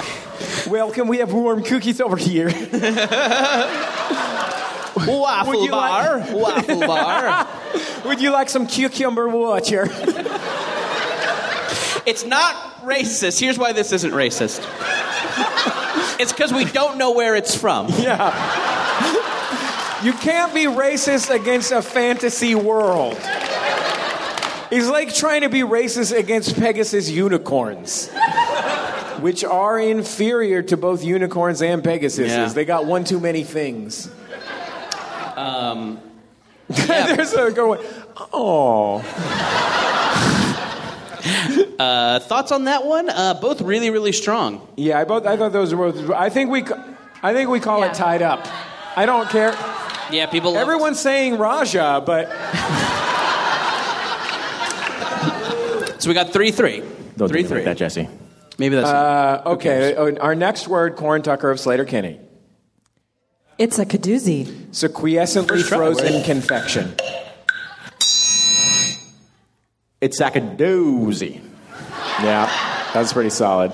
[0.68, 1.08] Welcome.
[1.08, 2.46] We have warm cookies over here.
[4.96, 6.18] Waffle you bar.
[6.32, 7.46] Waffle bar.
[8.06, 9.88] Would you like some cucumber water?
[12.06, 12.54] It's not
[12.84, 13.40] racist.
[13.40, 14.60] Here's why this isn't racist.
[16.20, 17.88] It's because we don't know where it's from.
[17.88, 18.32] Yeah.
[20.04, 23.18] You can't be racist against a fantasy world.
[24.70, 28.08] It's like trying to be racist against Pegasus unicorns,
[29.20, 32.28] which are inferior to both unicorns and Pegasuses.
[32.28, 32.48] Yeah.
[32.48, 34.10] They got one too many things.
[35.36, 36.00] Um,
[36.68, 37.78] There's a good one.
[38.32, 38.98] Oh.
[41.78, 43.10] uh, thoughts on that one?
[43.10, 44.66] Uh, both really, really strong.
[44.76, 46.10] Yeah, I, both, I thought those were both.
[46.10, 46.64] I think we,
[47.22, 47.90] I think we call Yeah.
[47.90, 48.46] it tied up.
[48.96, 49.52] I don't care.
[50.10, 50.52] Yeah, people.
[50.52, 52.30] Loved, Everyone's saying Raja, but
[56.06, 56.84] So we got three, three.
[57.16, 57.56] Don't three, three.
[57.56, 58.08] like that, Jesse.
[58.58, 58.88] Maybe that's.
[58.88, 59.94] uh, okay.
[59.94, 62.20] uh, Our next word, Corin Tucker of Sleater-Kinney.
[63.58, 64.46] It's a kadoozy.
[64.70, 66.24] Sequiescently First try, frozen right?
[66.24, 66.94] confection.
[70.00, 71.40] It's Sacadoozy.
[72.22, 72.50] Yeah,
[72.92, 73.72] that's pretty solid.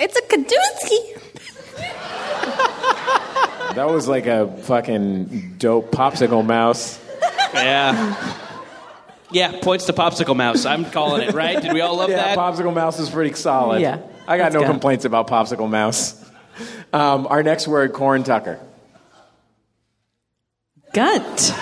[0.00, 1.18] It's a kadoozy.
[3.76, 7.00] That was like a fucking dope popsicle mouse.
[7.54, 8.36] yeah.
[9.32, 10.64] Yeah, points to Popsicle Mouse.
[10.66, 11.60] I'm calling it, right?
[11.60, 12.38] Did we all love Yeah, that?
[12.38, 13.80] popsicle mouse is pretty solid.
[13.80, 14.68] Yeah, I got that's no good.
[14.70, 16.18] complaints about popsicle mouse.
[16.92, 18.60] Um, our next word, Corin Tucker.
[20.92, 21.52] Gunt.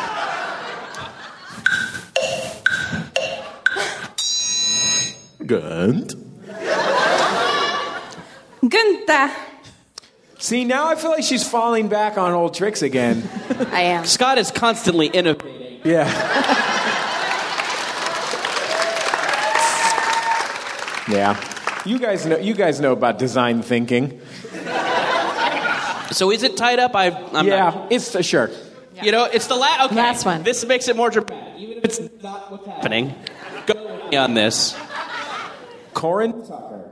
[5.46, 6.14] Good.
[8.68, 9.34] Gunta.
[10.38, 13.28] See, now I feel like she's falling back on old tricks again.
[13.72, 14.04] I am.
[14.04, 15.80] Scott is constantly innovating.
[15.84, 16.04] Yeah.
[21.11, 21.82] Yeah.
[21.84, 22.38] You guys know.
[22.38, 24.20] You guys know about design thinking.
[26.12, 26.94] So is it tied up?
[26.94, 27.92] I, I'm yeah, not.
[27.92, 28.50] it's uh, sure.
[29.02, 29.86] You know, it's the last.
[29.86, 30.42] Okay, Last one.
[30.42, 33.14] This makes it more dramatic, even if it's not what's happening.
[33.66, 34.76] Go with me on this.
[35.94, 36.90] Corin Tucker,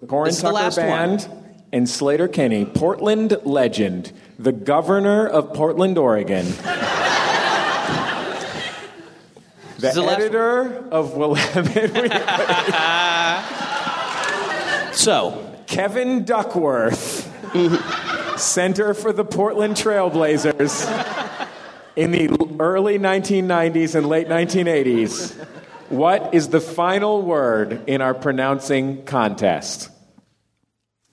[0.00, 1.28] the Corin This is the Tucker last Band,
[1.72, 6.46] and Sleater-Kinney, Portland legend, the governor of Portland, Oregon.
[9.80, 12.10] The the editor of Willamette Weekly,
[14.92, 17.26] So, Kevin Duckworth,
[18.38, 20.84] Center for the Portland Trailblazers
[21.96, 22.28] in the
[22.60, 25.34] early 1990s and late 1980s.
[25.88, 29.88] What is the final word in our pronouncing contest?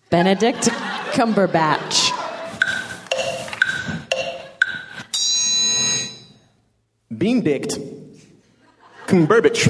[0.09, 0.63] Benedict
[1.13, 2.11] Cumberbatch.
[7.09, 7.79] Benedict
[9.07, 9.67] Cumberbatch.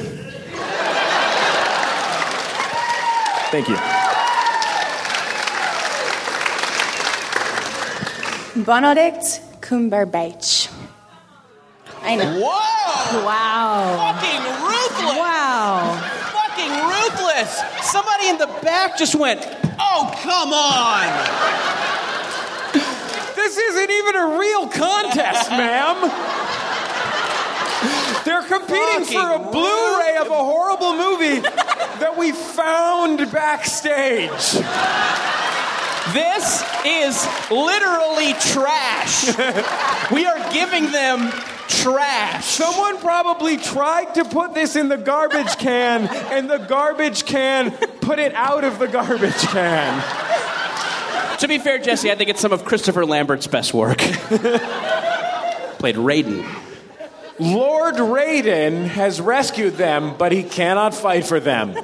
[3.52, 3.78] Thank you.
[8.64, 10.74] Benedict Cumberbatch.
[12.02, 12.40] I know.
[12.42, 13.26] whoa!
[13.26, 14.16] Wow.
[14.16, 15.18] Fucking ruthless!
[15.18, 16.00] Wow.
[16.34, 17.62] Fucking ruthless!
[17.92, 19.46] Somebody in the back just went,
[19.80, 21.06] oh, come on!
[23.36, 26.47] This isn't even a real contest, ma'am.
[28.48, 31.39] Competing for a Blu ray of a horrible movie
[32.00, 34.30] that we found backstage.
[36.14, 39.28] This is literally trash.
[40.12, 41.30] we are giving them
[41.68, 42.45] trash.
[42.45, 48.20] Someone probably tried to put this in the garbage can, and the garbage can put
[48.20, 50.02] it out of the garbage can.
[51.39, 53.98] To be fair, Jesse, I think it's some of Christopher Lambert's best work.
[54.00, 56.48] Played Raiden.
[57.40, 61.76] Lord Raiden has rescued them, but he cannot fight for them.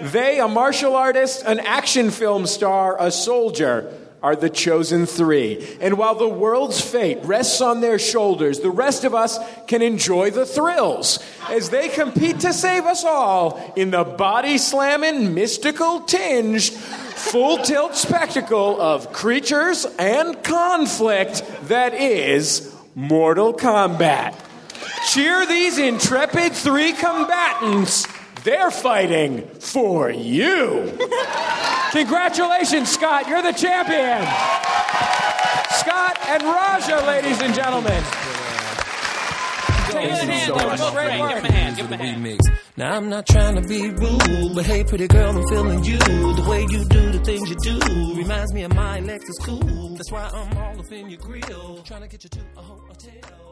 [0.00, 3.92] They, a martial artist, an action film star, a soldier,
[4.22, 5.76] are the chosen three.
[5.80, 10.30] And while the world's fate rests on their shoulders, the rest of us can enjoy
[10.30, 11.18] the thrills
[11.50, 17.96] as they compete to save us all in the body slamming, mystical tinged, full tilt
[17.96, 24.34] spectacle of creatures and conflict that is Mortal Kombat.
[25.10, 28.06] Cheer these intrepid three combatants.
[28.44, 30.96] They're fighting for you.
[31.92, 33.28] Congratulations, Scott.
[33.28, 34.22] You're the champion.
[35.78, 38.02] Scott and Raja, ladies and gentlemen.
[39.90, 40.80] Take Give it him a hand, easy, they're boys.
[40.80, 41.20] both Great great.
[41.20, 41.30] work.
[41.34, 42.40] Give him a hand, give him a hand.
[42.76, 45.98] Now I'm not trying to be rude, but hey, pretty girl, I'm feeling you.
[45.98, 49.90] The way you do the things you do reminds me of my Lexus cool.
[49.96, 53.51] That's why I'm all up in your grill, trying to get you to a hotel.